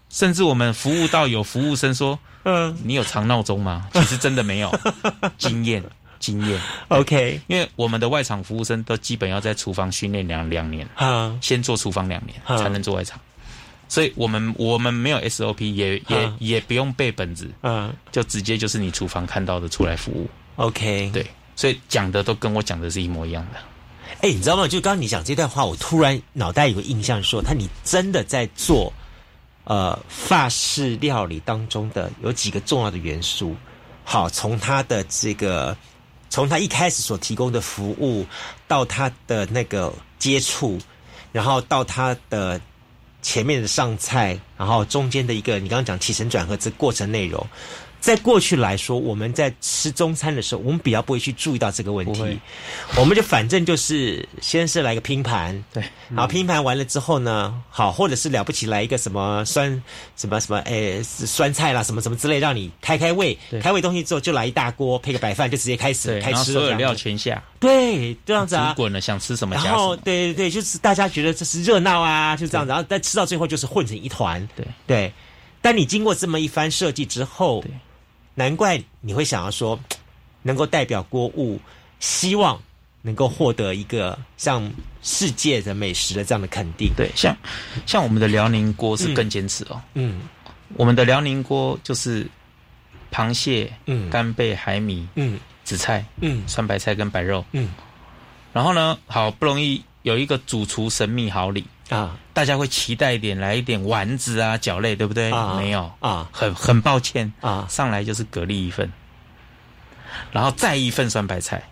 [0.08, 4.72] 甚至我们服务到有服务生说嗯：“你有藏闹钟吗？”其实真的没有，
[5.38, 5.82] 经验
[6.20, 6.60] 经验。
[6.86, 13.18] ，OK 因为我们的外场服务生都基本要在厨房训练两两年，啊先做厨房两年嗯才能做外场，
[13.88, 20.30] 所以我们我们没有 SOP，也也嗯也不用背本子，嗯就直接就是你厨房看到的出来服务。
[20.56, 23.58] ，OK，对，所以讲的都跟我讲的是一模一样的。
[24.22, 24.68] 哎，你知道吗？
[24.68, 28.92] 就刚刚你讲这段话，我突然脑袋有个印象说，他你真的在做
[29.64, 33.56] 呃法式料理当中的有几个重要的元素。
[34.04, 35.76] 好，从他的这个，
[36.30, 38.24] 从他一开始所提供的服务，
[38.66, 40.78] 到他的那个接触，
[41.32, 42.58] 然后到他的
[43.20, 47.46] 前面的上菜，然后中间的一个你刚刚讲起承转合这过程内容。
[48.00, 52.40] 在过去来说，我们在吃中餐的时候，我们比较不会去注意到这个问题，
[52.96, 59.70] 我们就反正就是先是来个拼盘，对，然后拼盘完了之后呢，好，或者是了不起来一个什么酸
[60.16, 63.60] 什么什么，诶，酸菜啦，什么什么之类，让你开开胃，对。
[63.60, 67.02] 开胃东西之后就来一大锅配个白饭，就直接开始对，开然后所有料吃了这样子。
[67.02, 68.72] 全下，对，这样子煮啊。
[68.74, 69.96] 滚了，想吃什么然后么。
[70.02, 74.48] 对对对，就是大家觉得这是热闹啊，就这样子，然后但吃到最后就是混成一团。
[74.56, 74.66] 对。
[74.86, 75.12] 对，
[75.60, 77.70] 但你经过这么一番设计之后对，
[78.40, 79.78] 难怪你会想要说，
[80.40, 81.60] 能够代表锅物，
[81.98, 82.58] 希望
[83.02, 84.72] 能够获得一个像
[85.02, 86.90] 世界的美食的这样的肯定。
[86.96, 87.36] 对，像
[87.84, 89.78] 像我们的辽宁锅是更坚持哦。
[89.92, 90.22] 嗯。
[90.76, 92.26] 我们的辽宁锅就是
[93.12, 94.08] 螃蟹、嗯。
[94.08, 95.38] 干贝、海米、嗯。
[95.62, 96.42] 紫菜、嗯。
[96.46, 97.44] 酸白菜跟白肉。
[97.52, 97.68] 嗯。
[98.54, 102.16] 然后呢，好不容易有一个主厨神秘好礼，啊。
[102.32, 105.30] 大家会期待一点，来一点丸子啊、饺类，对不对？
[105.30, 106.26] 啊没有，啊。
[106.32, 107.66] 很很抱歉，啊。
[107.68, 108.90] 上来就是蛤蜊一份，
[110.32, 111.62] 然后再一份酸白菜，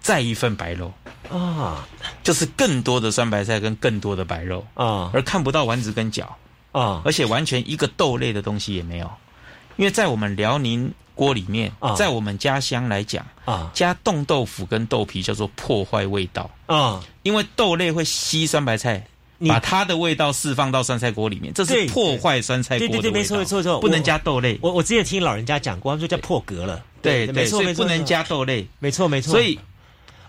[0.00, 0.92] 再一份白肉，
[1.30, 1.86] 啊。
[2.22, 5.10] 就是更多的酸白菜跟更多的白肉，啊。
[5.12, 6.26] 而看不到丸子跟饺，
[6.72, 7.02] 啊。
[7.04, 9.10] 而且完全一个豆类的东西也没有，
[9.76, 11.94] 因为在我们辽宁锅里面，啊。
[11.94, 13.70] 在我们家乡来讲，啊。
[13.74, 17.02] 加冻豆腐跟豆皮叫做破坏味道，啊！
[17.22, 19.06] 因为豆类会吸酸白菜。
[19.38, 23.02] 你把它的味道释放到酸菜锅里面，这是破坏酸菜锅的味道。
[23.02, 24.58] 对对对，没错没错没错，不能加豆类。
[24.62, 26.82] 我我之前听老人家讲过，他们说叫破格了。
[27.02, 28.66] 对对，没错没错，所以不能，加豆类。
[28.78, 29.32] 没错没错。
[29.32, 29.58] 所以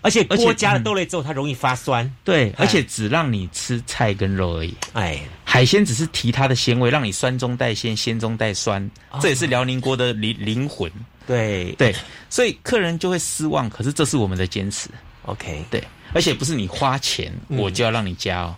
[0.00, 2.08] 而且锅加了嗯豆类之后，它容易发酸。
[2.22, 4.74] 对，哎而且只让你吃菜跟肉而已。
[4.92, 10.90] 哎，海鲜只是提它的鲜味，让你酸中带鲜，鲜中带酸，哦这也是辽宁锅的灵灵魂。
[11.26, 11.94] 对对，
[12.30, 13.68] 所以客人就会失望。
[13.68, 14.88] 可是这是我们的坚持
[15.26, 15.82] ，，OK，对，
[16.14, 18.56] 而且不是你花钱嗯我就要让你加哦。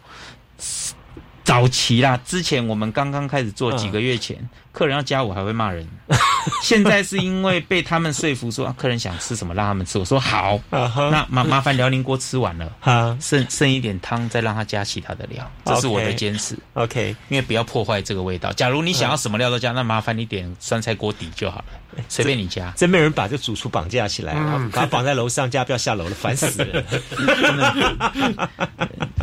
[1.42, 3.76] 早期啦，之前我们刚刚开始做，嗯。
[3.78, 5.86] 几个月前，客人要加我还会骂人。
[6.62, 16.56] 现在是因为被他们说服说，啊客人想吃什么让他们吃，我说好，那麻麻烦辽宁锅吃完了， 哈剩剩一点汤，再让他加其他的料，这是我的坚持。
[16.74, 18.52] ，OK，因为不要破坏这个味道。
[18.54, 22.72] 假如你想要什么料都加，那麻烦你点酸菜锅底就好了，随便你加。
[22.76, 24.34] 真没人把这主厨绑架起来，
[24.72, 26.84] 把他绑在楼上，叫他不要下楼了，烦死了。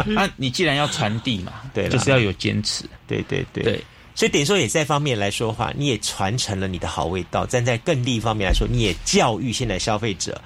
[0.05, 2.85] 那你既然要传递嘛，对就是要有坚持。
[3.07, 3.83] 对对对对，
[4.18, 10.41] 所以等于说也在方面来说的话，你也传承了你的好味道；站在更利方面来说，你也教育现在消费者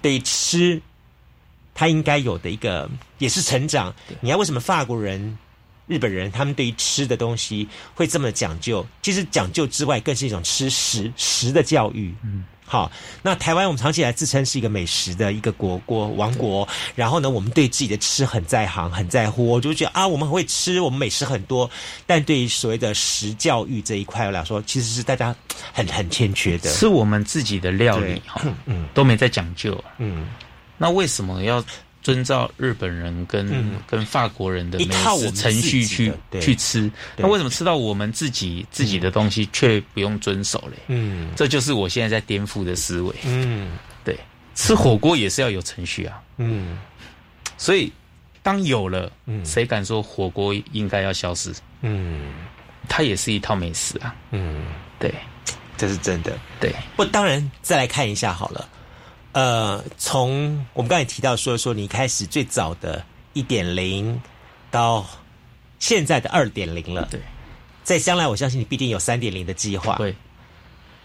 [0.00, 0.80] 对吃
[1.74, 2.88] 他应该有的一个
[3.18, 3.94] 也是成长。
[4.22, 5.36] 你看为什么法国人、
[5.86, 8.86] 日本人他们对于吃的东西会这么讲究？
[9.02, 12.14] 其实讲究之外，更是一种吃食食的教育。
[12.24, 12.46] 嗯。
[12.72, 21.70] 好，那台湾我们长期以来自称是一个美食的一个国国王国，然后呢，我们对自己的吃很在行、很在乎，我就觉得啊，我们很会吃，我们美食很多，
[22.06, 25.36] 但对于所谓的食教育这一块来说，其实是大家
[25.70, 26.72] 很很欠缺的。
[26.72, 28.22] 吃我们自己的料理对。
[28.26, 28.86] 哈，嗯。
[28.94, 29.78] 都没在讲究。
[29.98, 30.26] 嗯，
[30.78, 31.62] 那为什么要
[32.02, 36.90] 遵照日本人跟、嗯跟法国人的美食程序去去吃？
[37.16, 40.76] 那为什么吃到我们自己自己的东西却不用遵守嘞？
[40.88, 43.14] 嗯这就是我现在在颠覆的思维。
[43.24, 43.70] 嗯
[44.04, 44.18] 对，
[44.54, 46.20] 吃火锅也是要有程序啊。
[46.38, 46.78] 嗯
[47.56, 47.92] 所以
[48.42, 51.54] 当有了，嗯谁敢说火锅应该要消失？
[51.82, 52.32] 嗯
[52.88, 54.14] 它也是一套美食啊。
[54.32, 54.62] 嗯，
[54.98, 55.14] 对
[55.76, 56.36] 这是真的。
[56.58, 58.68] 对，不，当然再来看一下好了。
[59.32, 64.20] 呃，从我们刚才提到说说你开始最早的一点零
[64.70, 65.06] 到
[65.78, 67.20] 现在的二点零了，对，
[67.82, 69.96] 在将来我相信你必定有三点零的计划。
[69.96, 70.14] 对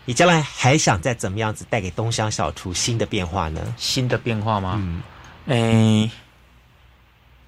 [0.06, 3.74] 你将来还想再怎么样子带给东乡小厨新的变化呢？
[3.78, 4.76] 新的变化吗？
[4.78, 5.04] 嗯
[5.48, 6.12] 诶、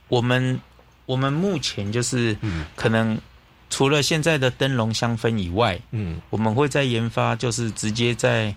[0.07, 0.59] 我们
[1.05, 3.19] 我们目前就是嗯可能
[3.69, 8.55] 除了现在的灯笼香氛以外，嗯我们会在研发，就是直接在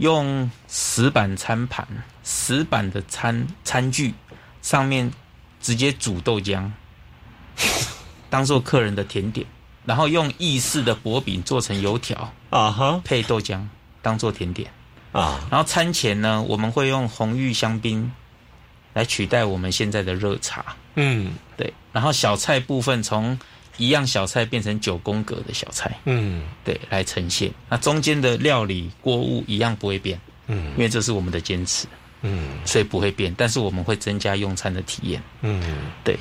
[0.00, 1.86] 用石板餐盘、
[2.24, 4.14] 石板的餐餐具
[4.62, 5.12] 上面
[5.60, 6.70] 直接煮豆浆，
[8.30, 9.46] 当做客人的甜点，
[9.84, 13.60] 然后用意式的薄饼做成油条，啊哈配豆浆
[14.00, 14.70] 当做甜点。
[15.12, 18.10] 啊然后餐前呢，我们会用红玉香槟
[18.94, 20.64] 来取代我们现在的热茶。
[20.94, 23.38] 嗯对，然后小菜部分从
[23.76, 27.50] 一样小菜变成九宫格的小菜，嗯对，来呈现。
[27.68, 31.86] 那中间的料理锅物一样不会变，嗯因为这是我们的坚持，
[32.22, 33.34] 嗯所以不会变。
[33.38, 35.22] 但是我们会增加用餐的体验。
[35.40, 35.62] 嗯，
[36.04, 36.18] 对，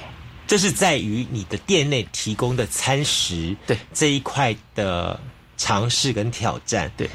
[0.48, 5.20] 这是在于你的店内提供的餐食对这一块的
[5.58, 6.90] 尝试跟挑战。
[6.96, 7.10] 对，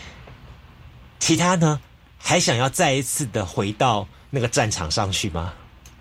[1.19, 1.81] 其他呢，
[2.19, 5.53] 还想要再一次的回到那个战场上去吗？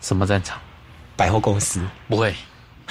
[0.01, 0.59] 什么战场？
[1.15, 2.35] 百货公司不会。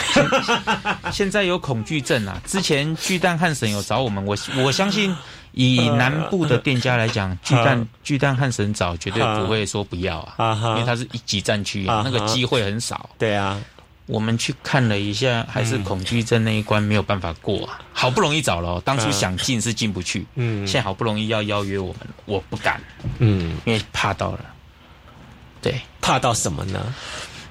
[1.12, 2.40] 现在有恐惧症啊！
[2.46, 5.14] 之前巨蛋汉神有找我们，我我相信
[5.52, 13.10] 以南部的店家来讲，巨蛋 巨蛋汉神找绝对不会说不要啊，因为它是一级战区那个机会很少。
[13.18, 13.60] 对啊，
[14.06, 17.80] 我们去看了一下，还是恐惧症那一关没有办法过啊。
[17.92, 22.80] 好不容易找了哦， 当初想进是进不去，嗯现在好不容易要邀约我们，我不敢，
[23.18, 24.40] 嗯，因为怕到了。
[25.60, 26.92] 对，怕到什么呢？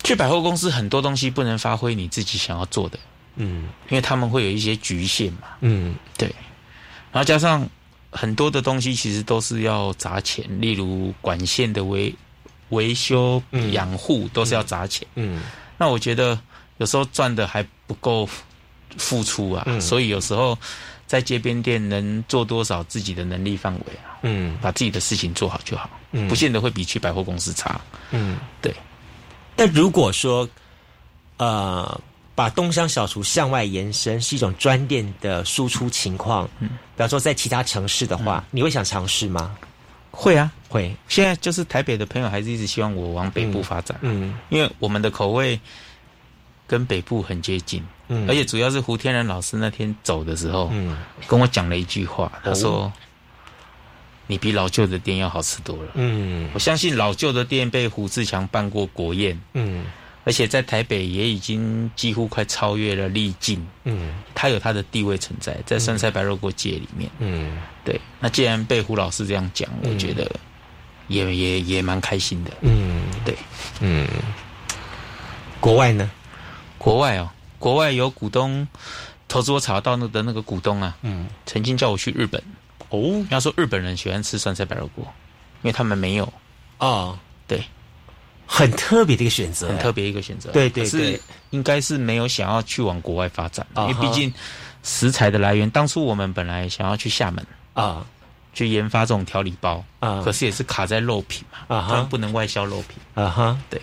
[0.04, 3.00] 去百货公司很多东西不能发挥你自己想要做的，
[3.36, 5.50] 嗯因为他们会有一些局限嘛。
[5.62, 6.28] 嗯对，
[7.12, 7.68] 然后加上
[8.12, 12.14] 很多的东西其实都是要砸钱，例如管线的维
[12.70, 13.42] 维修、
[13.72, 15.08] 养护都是要砸钱。
[15.16, 15.44] 嗯
[15.78, 16.40] 那我觉得
[16.78, 18.28] 有时候赚的还不够
[18.98, 20.58] 付出啊，嗯所以有时候
[21.08, 27.80] 在街边店能做多少自己的能力范围啊，嗯把自己的事情做好就好，嗯不见得会比去百货公司差。
[28.12, 28.38] 嗯。
[28.62, 28.74] 对，
[29.56, 30.48] 但如果说，
[31.38, 32.02] 呃，
[32.34, 39.56] 把东乡小厨向外延伸是一种专店的输出情况，嗯，比方说在其他城市的话，你会想尝试吗？
[40.12, 44.38] 会啊，会，现在就是台北的朋友还是一直希望我往北部发展，嗯。
[44.50, 45.60] 因为我们的口味
[46.68, 48.28] 跟北部很接近，嗯。
[48.28, 50.98] 而且主要是胡天然老师那天走的时候，嗯。
[51.28, 52.94] 跟我讲了一句话，他说：“哦
[54.28, 55.92] 你比老旧的店要好吃多了。
[55.96, 59.86] 嗯我相信老旧的店被胡志强办过国宴，嗯
[60.24, 67.10] 而且在台北也已经几乎快超越了丽境，嗯他有他的地位存在，在酸菜白肉锅界里面。
[67.20, 70.30] 嗯对，那既然被胡老师这样讲，我觉得
[71.08, 72.52] 也也也蛮开心的。
[72.62, 73.36] 嗯对，
[73.80, 74.08] 嗯，
[75.60, 76.10] 国外呢？
[76.78, 78.68] 国外哦，国外有股东
[79.28, 82.42] 投资我炒到那的那个股东啊，嗯，曾经叫我去日本。
[82.92, 83.26] 哦。
[83.32, 85.04] 要说日本人喜欢吃酸菜白肉锅，
[85.64, 86.32] 因为他们没有，
[86.78, 87.18] 哦，
[87.48, 87.62] 对，
[88.46, 90.52] 很特别的一个选择，很特别一个选择。
[90.52, 94.32] 对对可是对应该是没有想要去往国外发展，因为毕竟
[94.84, 98.06] 食材的来源，当初我们本来想要去厦门啊。
[98.54, 100.22] 去研发这种调理包，啊。
[100.26, 101.88] 可是也是卡在肉品嘛，啊哈。
[101.88, 102.98] 当然不能外销肉品。
[103.14, 103.58] 啊哈。
[103.70, 103.82] 对。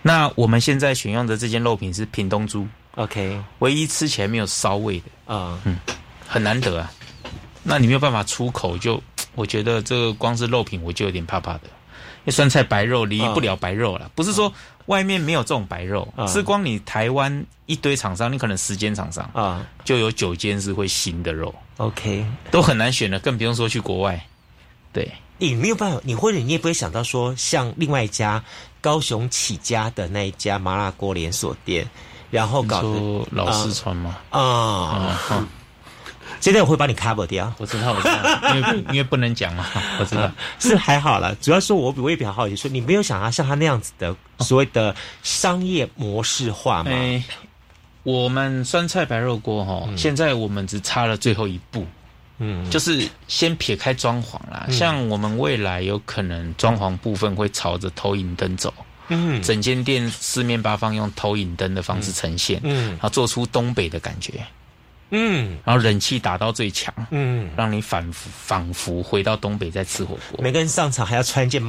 [0.00, 3.38] 那我们现在选用的这件肉品是屏东猪，，OK。
[3.58, 5.60] 唯一吃起来没有骚味的，啊。
[6.26, 6.90] 很难得啊。
[7.62, 9.02] 那你没有办法出口就，
[9.34, 14.52] 我觉得这个光是肉品我就有点怕怕的，因为酸菜白肉离不了白肉了，不是说
[14.86, 16.26] 外面没有这种白肉，啊。
[16.26, 19.66] 是光你台湾一堆厂商，你可能十间厂商啊。
[19.84, 22.26] 就有九间是会腥的肉，，OK。
[22.50, 24.24] 都很难选的，更不用说去国外。
[24.92, 28.42] 对，你没有办法，你或者你也不会想到说，像另外一家
[28.80, 31.88] 高雄起家的那一家麻辣锅连锁店，
[32.30, 34.16] 然后搞出老四川嘛？
[34.30, 35.46] 啊，
[36.40, 39.66] 啊，嗯现在我会帮你 cover 掉，我知道，我知道，因为因为不能讲嘛，
[40.00, 40.30] 我知道。
[40.58, 41.34] 是还好了。
[41.36, 46.90] 主要是我我也比较好奇，说你没有想要像他那样子的所谓的商业模式化吗？
[46.92, 47.22] 哎，
[48.02, 51.86] 我们酸菜白肉锅哈，现在我们只差了最后一步，
[52.38, 54.66] 嗯，就是先撇开装潢啦。
[54.70, 58.72] 像我们未来有可能装潢部分会朝着投影灯走，
[59.08, 64.42] 嗯整间店四面八方用投影灯的方式呈现，嗯然后做出东北的感觉，
[65.10, 65.58] 嗯。
[65.64, 70.42] 然后冷气打到最强，嗯，让你仿佛仿佛回到东北在吃火锅。
[70.42, 71.62] 每个人上场还要穿一件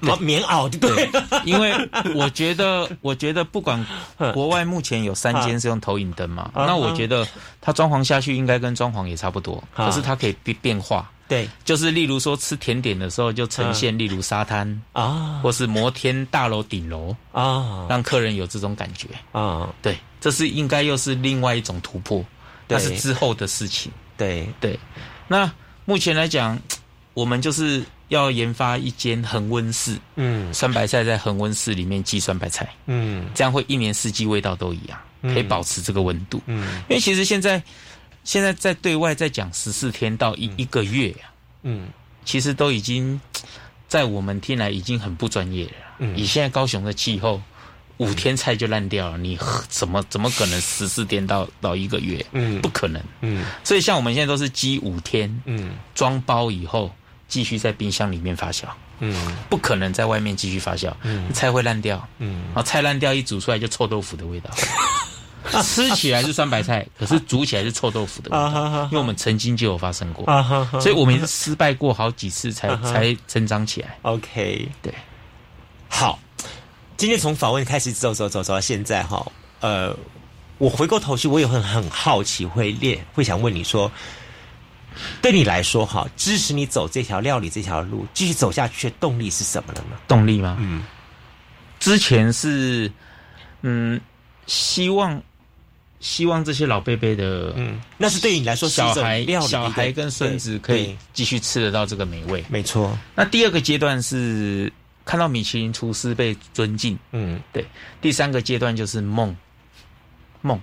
[0.00, 0.90] 毛棉袄，对。
[1.06, 1.10] 对？
[1.44, 1.72] 因为
[2.14, 3.84] 我觉得，我觉得不管
[4.32, 7.26] 国外目前有三间是用投影灯嘛，啊那我觉得
[7.60, 9.86] 它装潢下去应该跟装潢也差不多，啊。
[9.86, 11.48] 可是它可以变变化，对。
[11.64, 15.40] 就是例如说吃甜点的时候就呈现，例如沙滩啊。
[15.42, 17.86] 或是摩天大楼顶楼，啊。
[17.88, 19.08] 让客人有这种感觉。
[19.32, 22.26] 啊，对，这是应该又是另外一种突破，对
[22.76, 23.90] 那是之后的事情。
[24.16, 24.78] 对，对，
[25.28, 25.50] 那
[25.84, 26.58] 目前来讲，
[27.14, 30.52] 我们就是要研发一间恒温室，嗯。
[30.52, 32.68] 酸白菜在恒温室里面寄酸白菜。
[32.86, 33.26] 嗯。
[33.34, 36.40] 这样会一年四季味道都一样，可以保持这个温度。
[36.46, 36.82] 嗯。
[36.88, 37.62] 因为其实现在
[38.24, 41.88] 现在在对外在讲十四天到一、一个月啊，嗯。
[42.24, 43.18] 其实都已经
[43.88, 45.72] 在我们听来已经很不专业了。
[46.00, 46.16] 嗯。
[46.16, 47.40] 以现在高雄的气候，
[48.00, 49.38] 五天菜就烂掉了，你
[49.68, 52.24] 怎么怎么可能十四天到到一个月？
[52.32, 52.58] 嗯。
[52.62, 53.00] 不可能。
[53.20, 53.44] 嗯。
[53.62, 55.72] 所以像我们现在都是鸡五天，嗯。
[55.94, 56.90] 装包以后
[57.28, 58.64] 继续在冰箱里面发酵，
[59.00, 59.36] 嗯。
[59.50, 61.30] 不可能在外面继续发酵，嗯。
[61.34, 62.08] 菜会烂掉。
[62.18, 62.44] 嗯。
[62.46, 64.50] 然后菜烂掉一煮出来就臭豆腐的味道，
[65.62, 70.24] 吃起来是酸白菜， 可是煮起来是臭豆腐的味道，因为我们曾经就有发生过，
[70.80, 73.98] 所以我们也是失败过好几次才啊才成长起来。
[74.02, 74.94] OK 对，
[75.88, 76.18] 好，
[77.00, 79.26] 今天从访问开始走走走走到现在哈，
[79.60, 79.96] 呃，
[80.58, 83.90] 我回过头去，我也很很好奇，会列会想问你说，
[85.22, 89.96] 对你来说哈，支持你走这条料理这条路继续走下去的动力是什么了呢？
[90.06, 90.58] 动力吗？
[90.60, 90.82] 嗯
[91.78, 92.92] 之前是
[93.62, 93.98] 嗯，
[94.46, 95.22] 希望
[96.00, 102.44] 希望这些老辈辈的嗯，那是对你来说小孩料理小孩跟孙子可以对继续吃得到这个美味。
[102.50, 104.70] 没错，那第二个阶段是
[105.10, 107.42] 看到米其林厨师被尊敬，嗯。
[107.52, 107.66] 对，
[108.00, 109.36] 第三个阶段就是梦，
[110.40, 110.60] 梦，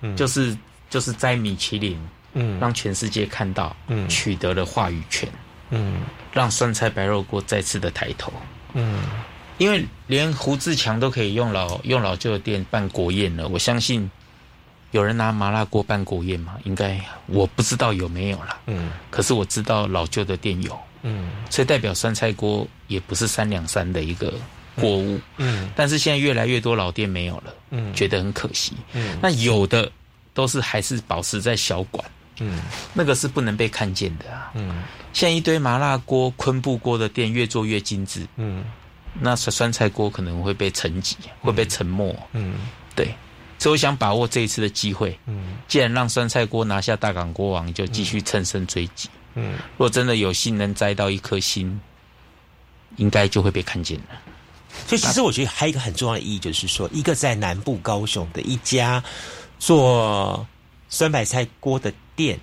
[0.00, 0.16] 嗯。
[0.16, 0.56] 就是
[0.88, 2.00] 就是在米其林
[2.32, 2.58] 嗯。
[2.58, 4.08] 让全世界看到，嗯。
[4.08, 5.28] 取得了话语权，
[5.68, 6.00] 嗯。
[6.32, 8.32] 让酸菜白肉锅再次的抬头。
[8.72, 9.02] 嗯。
[9.58, 14.10] 因为连胡志强都可以用老用老旧的店办国宴了，我相信
[14.92, 16.56] 有人拿麻辣锅办国宴吗？
[16.64, 18.92] 应该我不知道有没有啦，嗯。
[19.10, 21.28] 可是我知道老旧的店有，嗯。
[21.50, 24.32] 所以代表酸菜锅也不是三两三的一个
[24.76, 29.90] 锅物，嗯，但是现在越来越多老店没有了，嗯，觉得很可惜，嗯，那有的
[30.32, 32.02] 都是还是保持在小馆，
[32.38, 32.60] 嗯，
[32.94, 34.82] 那个是不能被看见的啊，嗯，
[35.12, 38.64] 现在一堆麻辣锅、昆布锅的店越做越精致，嗯，
[39.12, 42.54] 那酸酸菜锅可能会被沉寂，会被沉没，嗯，
[42.94, 43.12] 对，
[43.58, 49.42] 所以我想把握这一次的机会，嗯，既然让酸菜锅拿下大港锅王，就继续乘胜追击，嗯，如
[49.78, 51.80] 果真的有幸能摘到一颗心，
[52.96, 54.04] 应该就会被看见了。
[54.86, 59.02] 所以，其实我觉得还有一个很重要的意义，就是说，一个在南部高雄的一家
[59.58, 60.46] 做
[60.88, 62.38] 酸白菜锅的店，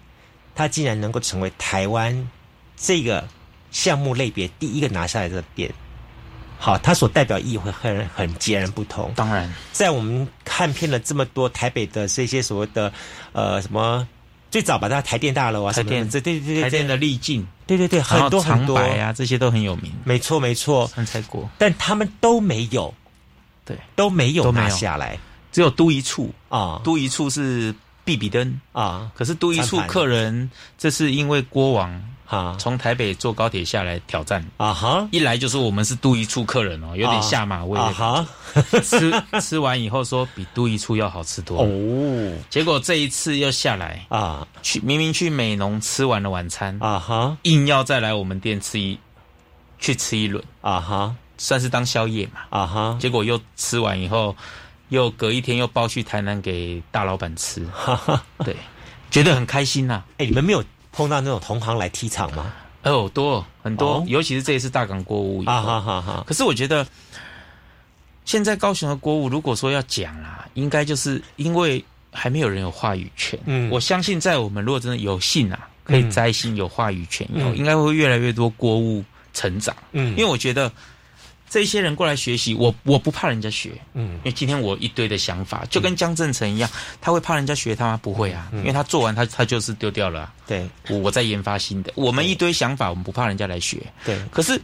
[0.55, 2.29] 它竟然能够成为台湾
[2.75, 3.27] 这个
[3.71, 5.73] 项目类别第一个拿下来的店。
[6.57, 9.13] 好，它所代表意义会很很截然不同。
[9.15, 12.91] 当然，在我们看遍了这么多台北的这些所谓的
[13.33, 14.07] 呃什么。
[14.49, 18.77] 最早把它台电大楼啊，台电这对对对台电的丽境，对对对，很多很多。
[18.77, 19.91] 啊，这些都很有名。
[20.03, 22.93] 没错没错，三菜锅，但他们都没有，
[23.65, 25.17] 对，都没有拿下来，
[25.51, 26.33] 只有都一处。
[26.49, 27.75] 啊，都一处是
[28.05, 28.59] 比比登。
[28.71, 32.01] 啊，可是都一处客人，这是因为锅王。
[32.27, 34.45] 哈，从台北坐高铁下来挑战。
[34.57, 35.07] 啊哈！
[35.11, 38.27] 一来就是我们是都一处客人哦，有点下马威啊哈！
[38.83, 39.11] 吃
[39.41, 48.99] 吃完以后说比都一处要好吃多哦，结果这一次又下来啊，去明明去美浓吃完了晚餐啊哈，硬要再来我们店吃一
[49.79, 50.43] 去吃一轮。
[50.59, 52.41] 啊哈，算是当宵夜嘛。
[52.49, 54.35] 啊哈，结果又吃完以后，
[54.89, 58.53] 又隔一天又包去台南给大老板吃，哈哈，对，
[59.09, 60.03] 觉得很开心呐！
[60.17, 60.61] 哎，你们没有？
[60.97, 62.51] 碰到那种同行来踢场吗？
[62.81, 66.23] 哦，多很多，尤其是这一次大港国务啊哈哈哈！
[66.25, 66.85] 可是我觉得，
[68.25, 73.39] 现在高雄的国务，如果说要讲啊，应该就是因为还没有人有话语权。
[73.45, 79.03] 嗯，我相信在我们如果真的有幸啊，可以摘星有话语权以后，应该会越来越多国务
[79.35, 79.75] 成长。
[79.91, 80.71] 嗯，因为我觉得。
[81.49, 86.69] 这些人过来学习，我我不怕人家学，嗯，因为今天我一堆的想法，就跟江正成一样，
[86.99, 87.99] 他会怕人家学他吗？
[88.01, 90.33] 不会啊，因为他做完他他就是丢掉了。
[90.45, 93.81] 对，我在研发新的，我们一堆想法，我们不怕人家来学。
[94.05, 94.59] 对，可是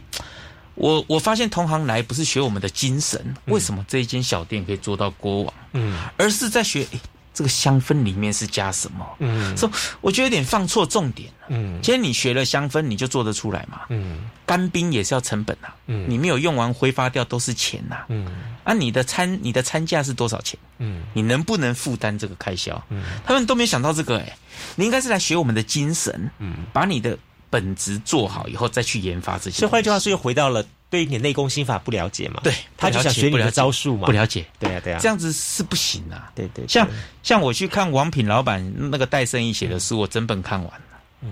[0.74, 5.54] 我我发现同行来不是学我们的精神，为什么这一间小店可以做到国王？
[5.72, 6.86] 嗯，而是在学。
[7.34, 9.04] 这个香氛里面是加什么？
[9.18, 9.68] 嗯，说
[10.00, 11.46] 我觉得有点放错重点了。
[11.48, 13.82] 嗯，今天你学了香氛，你就做得出来嘛？
[13.90, 15.74] 嗯，干冰也是要成本啊。
[15.88, 18.04] 嗯，你没有用完挥发掉都是钱呐。
[18.08, 18.26] 嗯，
[18.62, 20.58] 啊，你的餐你的餐价是多少钱？
[20.78, 22.82] 嗯，你能不能负担这个开销？
[22.88, 24.36] 嗯，他们都没想到这个哎，
[24.76, 26.30] 你应该是来学我们的精神。
[26.38, 27.18] 嗯，把你的
[27.54, 29.60] 本职做好以后再去研发这些。
[29.60, 30.66] 所以换句话说，又回到了。
[30.90, 32.40] 对你内功心法不了解嘛？
[32.44, 34.06] 对，他就想学你的招数嘛？
[34.06, 36.30] 不了解，对啊对啊，这样子是不行啊！
[36.36, 36.86] 对对，像
[37.20, 40.86] 像我去看王品老板那个戴胜义写的书，我整本看完了。
[41.22, 41.30] 嗯。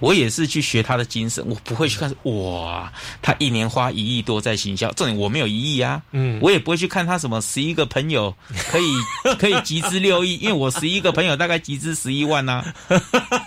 [0.00, 2.92] 我也是去学他的精神，我不会去看哇，
[3.22, 8.34] 他一年花一亿多在行销，重点我没有一亿啊，嗯，我也不会去看他什么十一个朋友
[8.70, 8.92] 可以
[9.38, 12.64] 可以集资六亿，因为我十一个朋友大概集资十一万呐，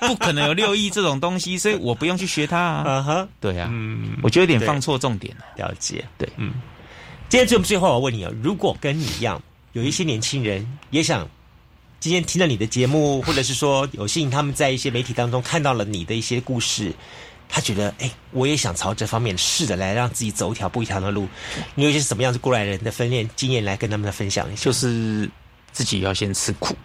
[0.08, 6.54] 不可能有六亿这种东西，所以我不用去学他啊，哈，对啊，嗯，我觉得有点放错重点了，了解，对，嗯，
[7.30, 9.42] 今天最最后我问你啊，如果跟你一样，
[9.74, 11.28] 有一些年轻人也想。
[12.00, 16.94] 今天听了你的节目，或者是说有幸他们在一些媒体当中看到了你的一些故事，
[17.50, 21.28] 他觉得哎，我也想朝这方面试着来让自己走一条不一条的路。
[21.74, 24.66] 你有些什么样子过来人的分练经验来跟他们分享一下？
[24.66, 25.30] 就是
[25.72, 26.76] 自己要先吃苦，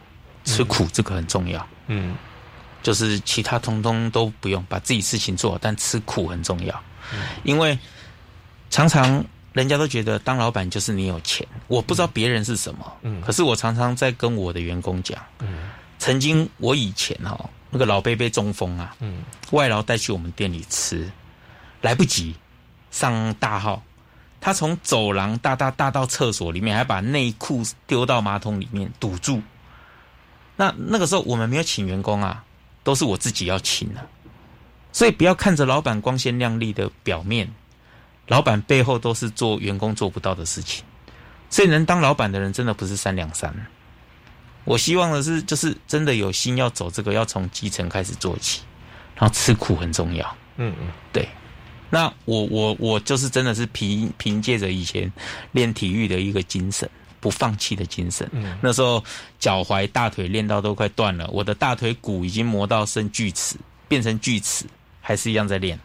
[0.45, 1.67] 吃苦这个很重要。
[1.89, 2.17] 嗯，
[2.83, 6.83] 就是其他通通都不用，把自己事情做好，但吃苦很重要。
[7.45, 7.79] 因为
[8.71, 9.23] 常常。
[9.53, 17.39] 人家都觉得当老板就是你有钱，我不知道别人是什么，嗯，可是我常常在跟我的员工讲，嗯，曾经我以前哈
[17.71, 21.11] 那个老贝贝中风啊，嗯，外劳带去我们店里吃，
[21.83, 22.35] 来不及
[22.91, 23.83] 上大号，
[24.41, 29.43] 他从走廊大大大到厕所里面，还把内裤丢到马桶里面堵住，
[30.57, 32.43] 那那个时候我们没有请员工啊，
[32.83, 34.01] 都是我自己要请的，
[34.93, 37.53] 所以不要看着老板光鲜亮丽的表面。
[38.29, 40.85] 老板背后都是做员工做不到的事情，
[41.51, 43.55] 所以能当老板的人真的不是三两三。
[44.65, 48.63] 我希望的是，就是真的有心要走这个，要从基层开始做起，
[49.17, 50.37] 然后吃苦很重要。
[50.57, 51.29] 嗯嗯，对。
[51.91, 55.13] 那我我我就是真的是凭凭借着以前
[55.51, 56.89] 练体育的一个精神，
[57.21, 58.27] 不放弃的精神。
[58.33, 59.03] 嗯，那时候
[59.39, 63.57] 脚踝大腿练到都快断了，我的大腿骨已经磨到剩锯齿，
[63.89, 64.65] 变成锯齿，
[65.01, 65.79] 还是一样在练。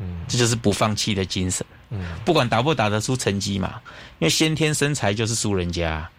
[0.00, 1.64] 嗯，这就是不放弃的精神。
[1.90, 3.80] 嗯，不管打不打得出成绩嘛，
[4.18, 6.10] 因为先天身材就是输人家。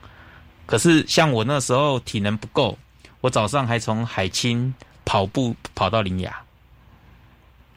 [0.66, 2.78] 可是像我那时候体能不够，
[3.20, 4.74] 我早上还从海清
[5.04, 6.42] 跑步跑到林雅，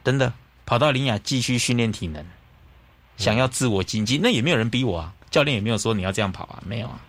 [0.03, 0.31] 真的
[0.65, 2.25] 跑到林雅继续训练体能。
[3.17, 6.99] 想要自我精进，那也没有人逼我啊，教练也没有说你要这样跑啊，没有啊，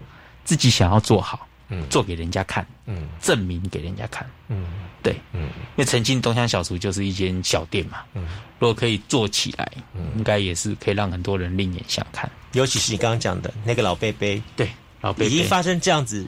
[0.44, 4.66] 自己想要做好，嗯，做给人家看，嗯，证明给人家看，嗯，
[5.02, 8.26] 对，嗯，因为曾经东乡小厨就是一间小店嘛，嗯，
[8.58, 15.26] 如果可以做起来，嗯，应该也是可以让很多人另眼相看，尤其是你刚刚讲的那个老贝贝，对，老贝贝。
[15.26, 16.26] 已经发生这样子。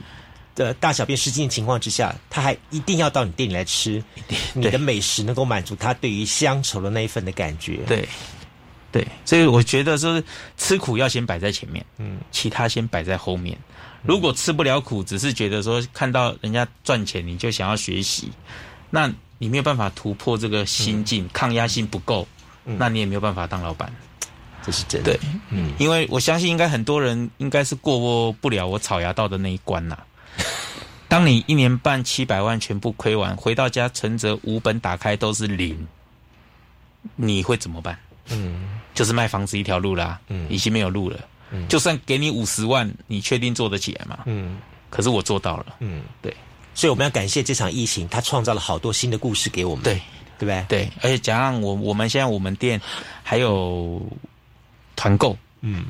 [0.55, 4.03] 的大小便失禁的情况之下，他还一定要到你店里来吃，
[4.53, 7.77] 你的美食能够满足他对于乡愁的那一份的感觉。
[7.87, 8.05] 对，
[8.91, 10.21] 对，所以我觉得说
[10.57, 13.57] 吃苦要先摆在前面，嗯，其他先摆在后面。
[14.03, 18.31] 如果吃不了苦，只是觉得说看到人家赚钱你就想要学习，
[18.89, 22.27] 那你没有办法突破这个心境，抗压性不够，
[22.63, 23.91] 那你也没有办法当老板。
[24.61, 25.13] 这是真的。
[25.13, 25.19] 对，
[25.49, 29.97] 嗯，因为我相信应该很多人应该是过不了我草芽道的那一关呐。
[31.07, 35.87] 当你一年半七百万全部亏完，回到家存折五本打开都是零，
[37.15, 37.97] 你会怎么办？
[38.29, 40.19] 嗯，就是卖房子一条路啦。
[40.27, 41.17] 嗯，已经没有路了。
[41.51, 44.19] 嗯，就算给你五十万，你确定做得起来吗？
[44.25, 44.57] 嗯，
[44.89, 45.75] 可是我做到了。
[45.79, 46.35] 嗯，对，
[46.73, 49.83] 所以我们要感谢这场疫情，它创造了好多新的故事给我们。
[49.83, 49.95] 对，
[50.37, 50.65] 对不对？
[50.67, 52.79] 对，而且加上我我们现在我们店
[53.23, 54.01] 还有
[54.95, 55.37] 团购。
[55.61, 55.85] 嗯。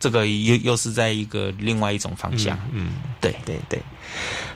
[0.00, 3.78] 这个又又是在一个另外一种方向，嗯，对对对。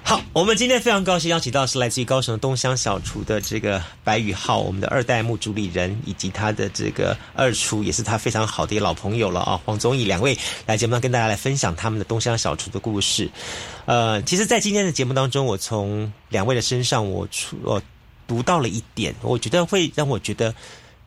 [0.02, 10.36] 好，我们今天非常高兴邀请到是来自于高雄东乡小厨的这个白宇浩，我们的二代目主理人，以及他的这个二厨，也是他非常好的一个老朋友了啊，黄宗义两位
[10.66, 13.30] 来节目上跟大家来分享他们的东乡小厨的故事。
[13.84, 17.80] 呃，其实，在今天的节目当中，我从两位的身上，我出我
[18.26, 20.54] 读到了一点，我觉得会让我觉得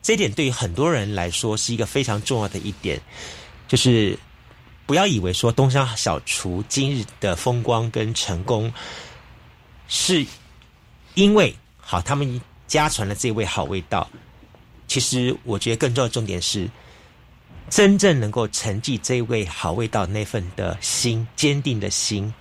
[0.00, 3.00] 这一点对于很多人来说是一个非常重要的一点，
[3.66, 4.16] 就是。
[4.88, 8.72] 不要以为说东乡小厨今日的风光跟成功，
[9.86, 10.24] 是
[11.12, 14.08] 因为好他们家传了这味好味道。
[14.86, 16.66] 其实我觉得更重要的重点是，
[17.68, 22.32] 真正能够承继这味好味道那份的心，坚定的心，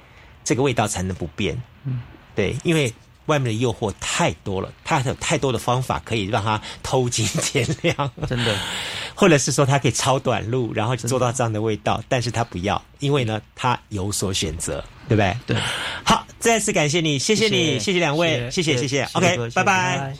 [0.46, 1.62] 这个味道才能不变。
[1.84, 2.02] 嗯，
[2.34, 2.94] 对，因为。
[3.28, 8.58] 外面的诱惑太多了，他有太多的方法可以让他偷金减量，真的，
[9.20, 15.36] 或者是说他可以超短路，然后就做到这样的味道，但是他不要，因为呢，他有所选择，对不对？
[15.48, 15.58] 对。
[16.04, 20.16] 好，再次感谢你，谢谢你，谢谢两位，谢谢谢谢，OK，拜拜。